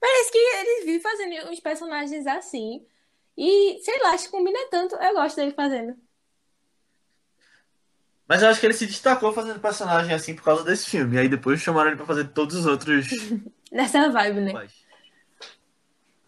[0.00, 2.84] Parece que eles vivem fazendo uns personagens assim,
[3.36, 5.96] e, sei lá, acho que combina tanto, eu gosto dele fazendo.
[8.28, 11.16] Mas eu acho que ele se destacou fazendo personagem assim por causa desse filme.
[11.16, 13.06] E aí depois chamaram ele pra fazer todos os outros.
[13.70, 14.68] Nessa vibe, né?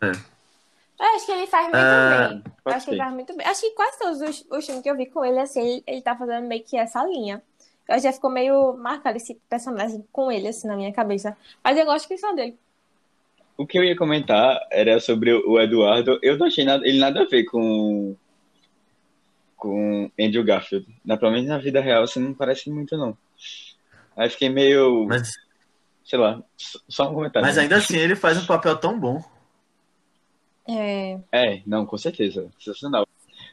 [0.01, 0.13] É.
[1.01, 2.45] Eu acho que ele faz muito Ah, bem.
[2.65, 3.47] Eu acho que ele faz muito bem.
[3.47, 6.03] Acho que quase todos os, os filmes que eu vi com ele, assim, ele, ele
[6.03, 7.43] tá fazendo meio que essa linha.
[7.89, 11.37] Eu já ficou meio marcado esse personagem com ele, assim, na minha cabeça.
[11.65, 12.59] Mas eu gosto que são dele.
[13.59, 16.19] O que eu ia comentar era sobre o Eduardo.
[16.23, 18.17] Eu não achei nada, ele nada a ver com
[19.57, 20.87] com Andrew Garfield.
[21.05, 23.19] Na, pelo menos na vida real, assim, não parece muito, não.
[24.17, 25.33] Aí fiquei meio, Mas,
[26.05, 26.41] sei lá,
[26.89, 27.45] só um comentário.
[27.45, 29.21] mas ainda assim ele faz um papel tão bom.
[30.69, 32.49] É, É, não, com certeza.
[32.61, 33.07] Sensacional.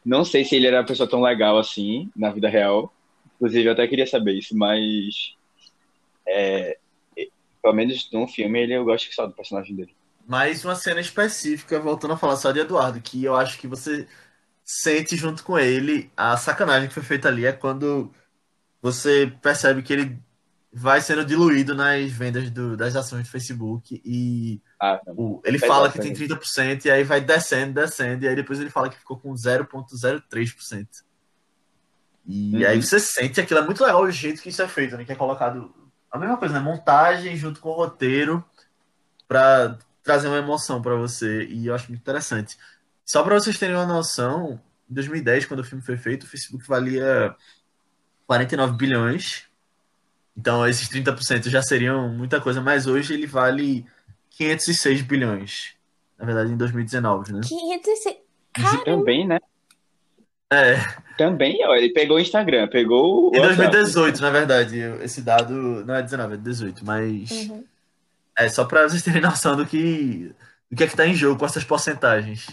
[0.05, 2.93] Não sei se ele era uma pessoa tão legal assim, na vida real.
[3.35, 5.35] Inclusive, eu até queria saber isso, mas...
[6.27, 6.77] é,
[7.65, 9.95] pelo menos no filme, ele, eu gosto só do personagem dele.
[10.27, 14.07] Mais uma cena específica, voltando a falar só de Eduardo, que eu acho que você
[14.63, 18.11] sente junto com ele a sacanagem que foi feita ali é quando
[18.81, 20.19] você percebe que ele
[20.71, 25.91] vai sendo diluído nas vendas do- das ações do Facebook e Ah, o- ele fala
[25.91, 26.17] que tem né?
[26.17, 31.03] 30% e aí vai descendo, descendo, e aí depois ele fala que ficou com 0,03%.
[32.27, 32.67] E Uhum.
[32.67, 35.05] aí você sente aquilo, é muito legal o jeito que isso é feito, né?
[35.05, 35.73] Que é colocado
[36.15, 36.59] a mesma coisa, né?
[36.59, 38.43] Montagem junto com o roteiro
[39.27, 42.57] pra trazer uma emoção pra você, e eu acho muito interessante.
[43.03, 44.59] Só pra vocês terem uma noção,
[44.89, 47.35] em 2010, quando o filme foi feito, o Facebook valia
[48.27, 49.45] 49 bilhões.
[50.37, 53.85] Então esses 30% já seriam muita coisa, mas hoje ele vale
[54.31, 55.75] 506 bilhões.
[56.17, 57.41] Na verdade, em 2019, né?
[57.43, 58.15] 506.
[58.15, 59.39] E Caramba, também, né?
[60.51, 60.75] É,
[61.17, 63.71] Também, ó, ele pegou o Instagram, pegou o em WhatsApp.
[63.71, 64.79] 2018, na verdade.
[65.01, 65.53] Esse dado
[65.85, 67.63] não é 19, é 18, mas Uhum.
[68.37, 70.31] é só pra vocês terem noção do que,
[70.69, 72.47] do que é que tá em jogo com essas porcentagens.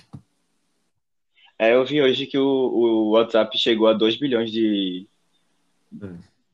[1.59, 5.07] É, eu vi hoje que o, o WhatsApp chegou a 2 bilhões de,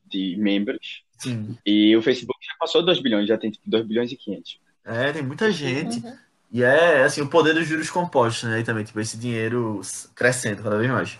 [0.07, 1.57] de membros Sim.
[1.65, 4.59] e o Facebook já passou 2 bilhões, já tem tipo 2 bilhões e 500.
[4.85, 5.99] É, tem muita gente.
[6.05, 6.17] Uhum.
[6.51, 8.59] E é, assim, o poder dos juros compostos, né?
[8.59, 9.81] E também, tipo, esse dinheiro
[10.15, 11.19] crescendo cada vez mais.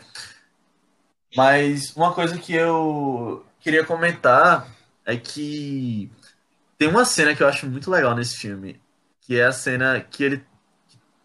[1.35, 4.67] Mas uma coisa que eu queria comentar
[5.05, 6.11] é que
[6.77, 8.81] tem uma cena que eu acho muito legal nesse filme,
[9.21, 10.45] que é a cena que ele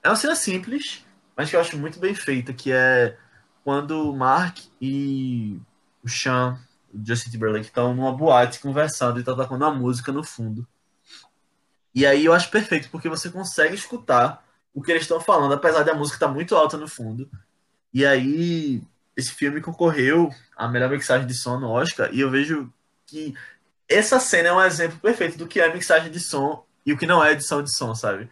[0.02, 3.16] é uma cena simples, mas que eu acho muito bem feita, que é
[3.64, 5.58] quando o Mark e
[6.02, 6.58] o Sean,
[6.92, 10.66] o Justin Timberlake, estão numa boate conversando e estão tocando uma música no fundo.
[11.94, 15.84] E aí eu acho perfeito, porque você consegue escutar o que eles estão falando, apesar
[15.84, 17.30] da música estar tá muito alta no fundo.
[17.92, 18.82] E aí
[19.16, 22.72] esse filme concorreu à melhor mixagem de som no Oscar, e eu vejo
[23.06, 23.34] que
[23.88, 27.06] essa cena é um exemplo perfeito do que é mixagem de som e o que
[27.06, 28.28] não é edição de som, sabe?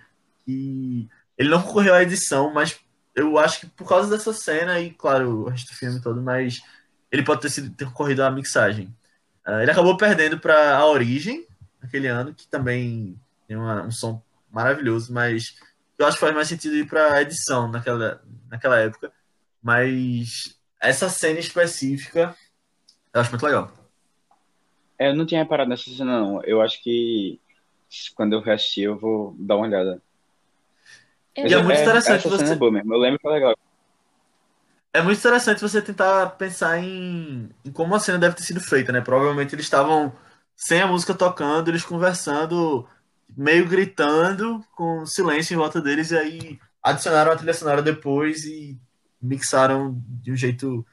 [0.46, 1.08] E
[1.38, 2.80] ele não concorreu à edição, mas
[3.14, 6.62] eu acho que por causa dessa cena e, claro, o resto do filme todo, mas
[7.10, 8.86] ele pode ter sido ter concorrido à mixagem.
[9.46, 11.46] Uh, ele acabou perdendo para A Origem,
[11.82, 13.18] aquele ano, que também
[13.52, 15.56] tem uma, um som maravilhoso, mas
[15.98, 19.12] eu acho que faz mais sentido ir para a edição naquela, naquela época.
[19.62, 22.34] Mas essa cena específica
[23.12, 23.70] eu acho muito legal.
[24.98, 26.42] É, eu não tinha reparado nessa cena, não.
[26.44, 27.38] Eu acho que
[28.14, 30.00] quando eu reassistir eu vou dar uma olhada.
[31.36, 32.52] E é, é muito interessante você.
[32.52, 32.94] É boa mesmo.
[32.94, 33.54] Eu lembro que foi legal.
[34.94, 38.92] É muito interessante você tentar pensar em, em, como a cena deve ter sido feita,
[38.92, 39.00] né?
[39.00, 40.12] Provavelmente eles estavam
[40.54, 42.86] sem a música tocando, eles conversando,
[43.36, 48.78] meio gritando, com silêncio em volta deles, e aí adicionaram a trilha sonora depois e
[49.20, 50.84] mixaram de um jeito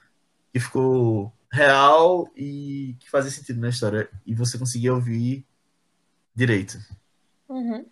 [0.54, 4.10] que ficou real e que fazia sentido na história.
[4.26, 5.46] E você conseguia ouvir
[6.36, 6.78] direito.
[7.48, 7.86] Uhum.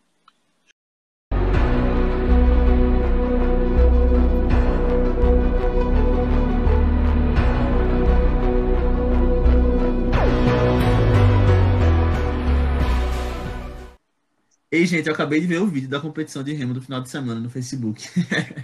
[14.69, 17.09] Ei, gente, eu acabei de ver o vídeo da competição de remo do final de
[17.09, 18.03] semana no Facebook.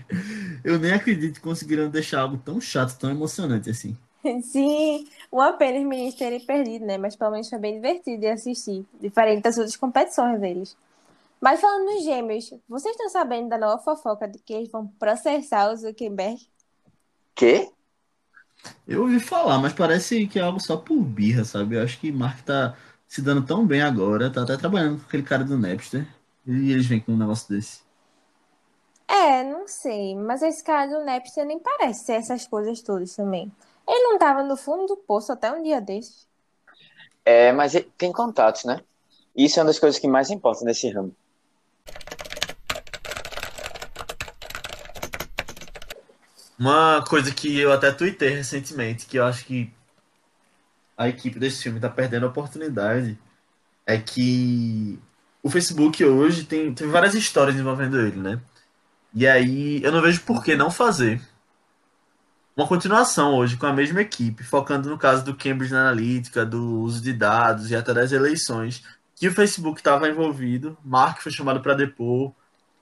[0.64, 3.98] eu nem acredito que conseguiram deixar algo tão chato, tão emocionante assim.
[4.44, 6.98] Sim, uma pena os meninos terem perdido, né?
[6.98, 10.76] Mas pelo menos foi bem divertido de assistir, diferente das outras competições deles.
[11.40, 15.72] Mas falando nos gêmeos, vocês estão sabendo da nova fofoca de que eles vão processar
[15.72, 16.40] o Zuckerberg?
[17.34, 17.70] Quê?
[18.88, 21.76] Eu ouvi falar, mas parece que é algo só por birra, sabe?
[21.76, 22.76] Eu acho que Mark tá
[23.14, 26.08] se dando tão bem agora, tá até trabalhando com aquele cara do Napster.
[26.48, 27.82] E eles vêm com um negócio desse.
[29.08, 30.16] É, não sei.
[30.16, 33.52] Mas esse cara do Napster nem parece ser essas coisas todas também.
[33.88, 36.28] Ele não tava no fundo do poço até um dia desses.
[37.24, 38.80] É, mas tem contatos, né?
[39.36, 41.16] Isso é uma das coisas que mais importa nesse ramo.
[46.58, 49.72] Uma coisa que eu até tuitei recentemente, que eu acho que
[50.98, 53.18] a equipe desse filme está perdendo a oportunidade
[53.86, 55.00] é que
[55.42, 58.40] o Facebook hoje tem, tem várias histórias envolvendo ele, né?
[59.14, 61.22] E aí eu não vejo por que não fazer
[62.56, 67.02] uma continuação hoje com a mesma equipe, focando no caso do Cambridge Analytica, do uso
[67.02, 68.84] de dados e até das eleições,
[69.16, 72.32] que o Facebook estava envolvido, Mark foi chamado para depor,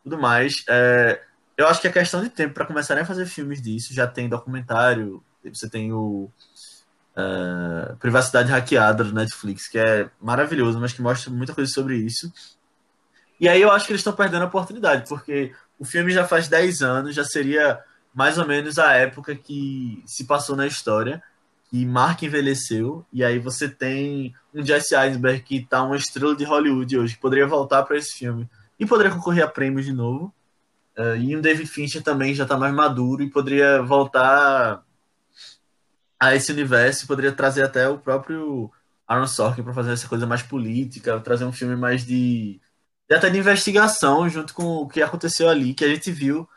[0.04, 0.64] tudo mais.
[0.68, 1.22] É,
[1.58, 3.94] eu acho que é questão de tempo para começarem a fazer filmes disso.
[3.94, 6.30] Já tem documentário, você tem o
[7.16, 12.32] uh, Privacidade Hackeada do Netflix, que é maravilhoso, mas que mostra muita coisa sobre isso.
[13.40, 16.48] E aí eu acho que eles estão perdendo a oportunidade, porque o filme já faz
[16.48, 17.80] 10 anos, já seria
[18.14, 21.24] mais ou menos a época que se passou na história,
[21.70, 26.44] que Mark envelheceu, e aí você tem um Jesse Eisenberg que tá uma estrela de
[26.44, 28.48] Hollywood hoje, que poderia voltar para esse filme
[28.80, 30.34] e poderia concorrer a prêmios de novo.
[30.98, 34.84] Uh, e um David Fincher também já está mais maduro e poderia voltar
[36.22, 38.72] a esse universo poderia trazer até o próprio
[39.08, 42.62] Aaron Sorkin para fazer essa coisa mais política, trazer um filme mais de,
[43.12, 46.48] até de investigação junto com o que aconteceu ali, que a gente viu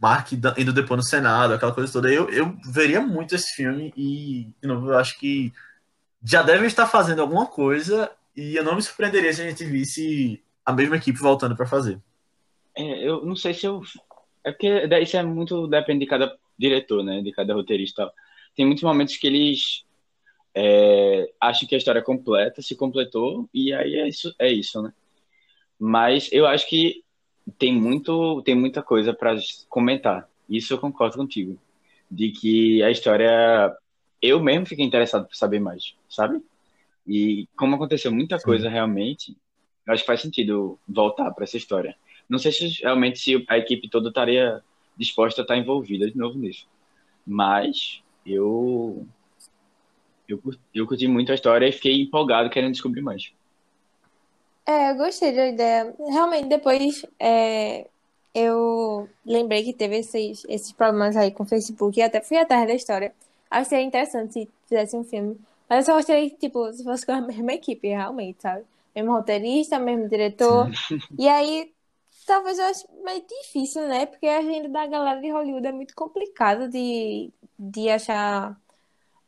[0.00, 2.12] Mark indo depois no Senado, aquela coisa toda.
[2.12, 5.52] Eu, eu veria muito esse filme e, de novo, eu acho que
[6.20, 10.42] já devem estar fazendo alguma coisa e eu não me surpreenderia se a gente visse
[10.66, 12.00] a mesma equipe voltando para fazer.
[12.76, 13.80] É, eu não sei se eu.
[14.42, 14.68] É porque
[15.00, 17.22] isso é muito depende de cada diretor, né?
[17.22, 18.10] De cada roteirista
[18.54, 19.84] tem muitos momentos que eles
[20.54, 24.80] é, acham que a história é completa, se completou, e aí é isso, é isso,
[24.80, 24.92] né?
[25.78, 27.02] Mas eu acho que
[27.58, 29.36] tem, muito, tem muita coisa para
[29.68, 30.28] comentar.
[30.48, 31.58] Isso eu concordo contigo.
[32.10, 33.74] De que a história.
[34.22, 36.40] Eu mesmo fiquei interessado por saber mais, sabe?
[37.06, 39.36] E como aconteceu muita coisa realmente,
[39.86, 41.96] eu acho que faz sentido voltar para essa história.
[42.28, 44.62] Não sei se realmente se a equipe toda estaria
[44.96, 46.66] disposta a estar envolvida de novo nisso.
[47.26, 49.06] Mas eu,
[50.28, 50.40] eu,
[50.74, 53.32] eu curti muito a história e fiquei empolgado querendo descobrir mais.
[54.66, 55.94] É, eu gostei da ideia.
[55.98, 57.86] Realmente, depois é,
[58.34, 62.66] eu lembrei que teve esses, esses problemas aí com o Facebook e até fui atrás
[62.66, 63.12] da história.
[63.50, 65.38] Acho que seria interessante se fizesse um filme.
[65.68, 68.64] Mas eu só gostei, tipo, se fosse com a mesma equipe, realmente, sabe?
[68.94, 70.70] Mesmo roteirista, mesmo diretor.
[71.18, 71.70] E aí,
[72.26, 74.06] talvez eu ache meio difícil, né?
[74.06, 78.58] Porque a agenda da galera de Hollywood é muito complicado de, de achar,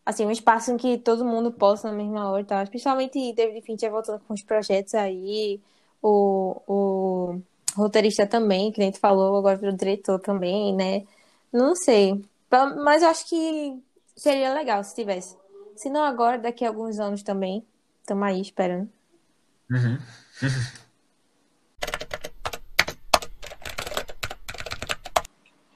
[0.04, 2.66] assim, um espaço em que todo mundo possa na mesma hora e tal.
[2.66, 5.60] Principalmente David Fincher voltando com os projetos aí,
[6.02, 7.40] o, o
[7.76, 11.06] roteirista também, que nem tu falou, agora virou diretor também, né?
[11.52, 12.24] Não sei.
[12.82, 13.82] Mas eu acho que
[14.16, 15.36] seria legal se tivesse.
[15.76, 17.64] Se não agora, daqui a alguns anos também.
[18.06, 18.88] Tamo aí esperando.
[19.70, 19.98] Uhum.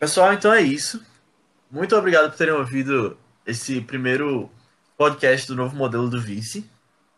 [0.01, 1.05] Pessoal, então é isso.
[1.71, 4.51] Muito obrigado por terem ouvido esse primeiro
[4.97, 6.65] podcast do novo modelo do Vice.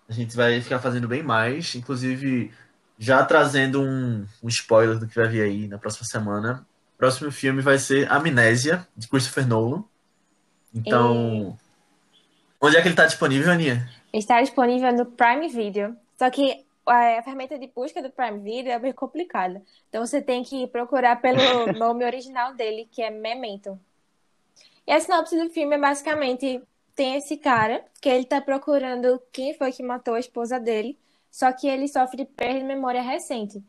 [0.08, 2.50] A gente vai ficar fazendo bem mais, inclusive
[2.98, 6.66] já trazendo um, um spoiler do que vai vir aí na próxima semana.
[6.96, 9.84] O próximo filme vai ser Amnésia, de Christopher Nolan.
[10.74, 11.56] Então,
[12.60, 13.88] onde é que ele está disponível, Aninha?
[14.12, 15.96] Está disponível no Prime Video.
[16.18, 19.62] Só que a ferramenta de busca do Prime Video é bem complicada.
[19.88, 21.38] Então você tem que procurar pelo
[21.78, 23.78] nome original dele, que é Memento.
[24.86, 26.60] E a sinopse do filme é basicamente
[26.94, 30.98] tem esse cara que ele tá procurando quem foi que matou a esposa dele,
[31.30, 33.62] só que ele sofre perda de memória recente.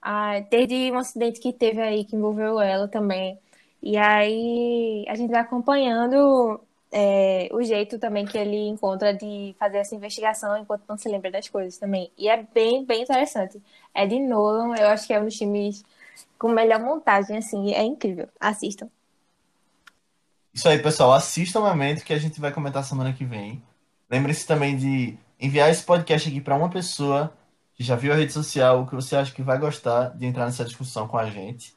[0.00, 3.38] Ah, desde um acidente que teve aí que envolveu ela também.
[3.82, 6.60] E aí a gente vai acompanhando
[6.92, 11.30] é, o jeito também que ele encontra de fazer essa investigação enquanto não se lembra
[11.30, 12.10] das coisas também.
[12.18, 13.60] E é bem, bem interessante.
[13.94, 15.84] É de Nolan, eu acho que é um dos filmes
[16.38, 18.28] com melhor montagem, assim, é incrível.
[18.40, 18.88] Assistam.
[20.52, 21.12] Isso aí, pessoal.
[21.12, 23.62] Assistam o momento que a gente vai comentar semana que vem.
[24.10, 27.32] Lembre-se também de enviar esse podcast aqui para uma pessoa
[27.74, 30.64] que já viu a rede social, que você acha que vai gostar de entrar nessa
[30.64, 31.72] discussão com a gente.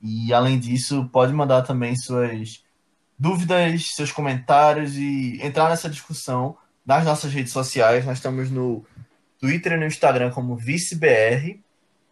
[0.00, 2.62] E além disso, pode mandar também suas
[3.18, 8.04] dúvidas, seus comentários e entrar nessa discussão nas nossas redes sociais.
[8.04, 8.84] Nós estamos no
[9.38, 11.60] Twitter e no Instagram como ViceBR.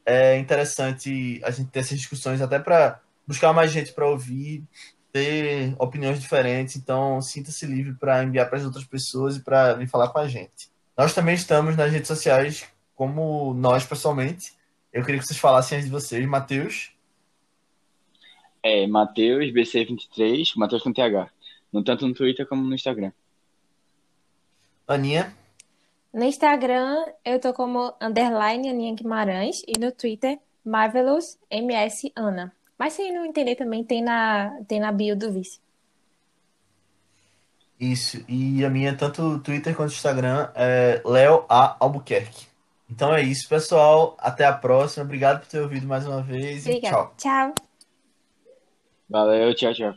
[0.05, 4.65] É interessante a gente ter essas discussões até para buscar mais gente para ouvir,
[5.13, 6.77] ter opiniões diferentes.
[6.77, 10.29] Então, sinta-se livre para enviar para as outras pessoas e para vir falar com a
[10.29, 10.71] gente.
[10.97, 14.53] Nós também estamos nas redes sociais, como nós pessoalmente.
[14.93, 16.27] Eu queria que vocês falassem as de vocês.
[16.27, 16.93] Matheus.
[18.63, 21.31] É, Matheus, BC23, Matheus com TH.
[21.73, 23.13] No tanto no Twitter como no Instagram.
[24.87, 25.35] Aninha.
[26.13, 32.53] No Instagram, eu tô como underline Aninha Guimarães e no Twitter, Marvelous MS Ana.
[32.77, 35.61] Mas se não entender também, tem na, tem na bio do Vice.
[37.79, 38.23] Isso.
[38.29, 41.77] E a minha, tanto Twitter quanto Instagram, é Leo A.
[41.79, 42.47] Albuquerque.
[42.91, 44.17] Então é isso, pessoal.
[44.19, 45.05] Até a próxima.
[45.05, 46.97] Obrigado por ter ouvido mais uma vez e Obrigada.
[46.97, 47.15] tchau.
[47.17, 47.70] Tchau.
[49.11, 49.97] Valeu, tchau, tchau.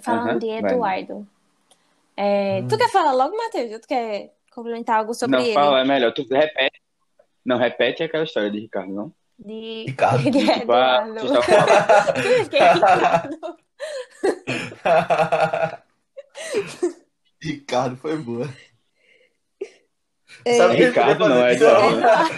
[0.00, 1.06] Falando Aham, de vai.
[2.16, 3.80] É, Tu quer falar logo, Matheus?
[3.80, 5.52] Tu quer complementar algo sobre Não, ele?
[5.54, 6.12] fala, é melhor.
[6.12, 6.80] Tu repete.
[7.44, 9.14] Não, repete aquela história de Ricardo, não?
[9.38, 9.84] De...
[9.86, 10.22] Ricardo.
[10.30, 11.36] de Tipo, ah, Eduardo.
[12.22, 13.56] é Ricardo?
[17.42, 18.48] Ricardo foi boa.
[20.44, 20.56] É.
[20.56, 21.52] Sabe Ricardo não, é?
[21.54, 21.98] Eduardo.
[21.98, 22.34] Eduardo.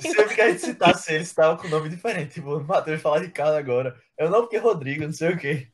[0.00, 2.34] Sempre que a gente citasse ele, estava com nome diferente.
[2.34, 3.96] Tipo, o Matheus fala Ricardo agora.
[4.18, 5.68] Eu não, porque Rodrigo, não sei o quê.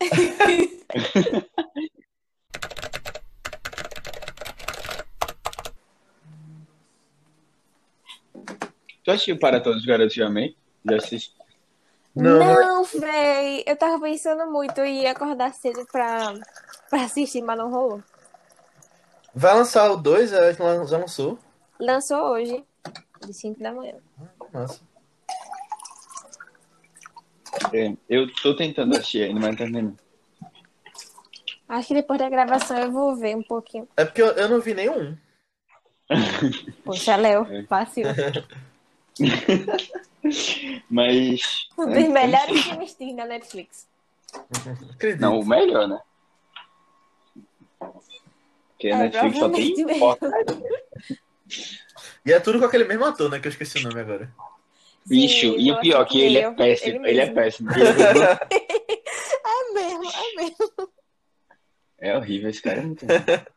[9.04, 10.56] Tu assistiu Para Todos os Garotos de Amém?
[10.88, 11.34] Já assisti.
[12.14, 13.64] Não, Não, véi.
[13.66, 16.34] Eu tava pensando muito em acordar cedo pra,
[16.90, 18.02] pra assistir, mas não rolou.
[19.34, 21.38] Vai lançar o 2, já lançou.
[21.80, 22.62] Lançou hoje,
[23.26, 23.94] de 5 da manhã.
[24.52, 24.80] Nossa.
[27.72, 29.94] É, eu tô tentando assistir ainda, mas não terminei.
[31.68, 33.88] Acho que depois da gravação eu vou ver um pouquinho.
[33.96, 35.16] É porque eu, eu não vi nenhum.
[36.84, 37.62] Poxa, Léo, É.
[37.64, 38.04] fácil.
[40.90, 41.68] Mas.
[41.78, 43.86] Um é, dos eu não melhores filmes teen da Netflix.
[44.94, 45.20] Acredito.
[45.20, 46.00] Não, o melhor, né?
[47.78, 50.70] Porque a É, Netflix só tem porcaria.
[52.24, 53.38] E é tudo com aquele mesmo ator, né?
[53.40, 54.32] Que eu esqueci o nome agora.
[55.04, 57.06] Bicho, Sim, e o pior, que ele é péssimo.
[57.06, 57.70] Ele é péssimo.
[57.72, 58.62] Ele é-
[59.44, 60.92] É mesmo, é mesmo.
[61.98, 63.04] É horrível, esse cara é muito.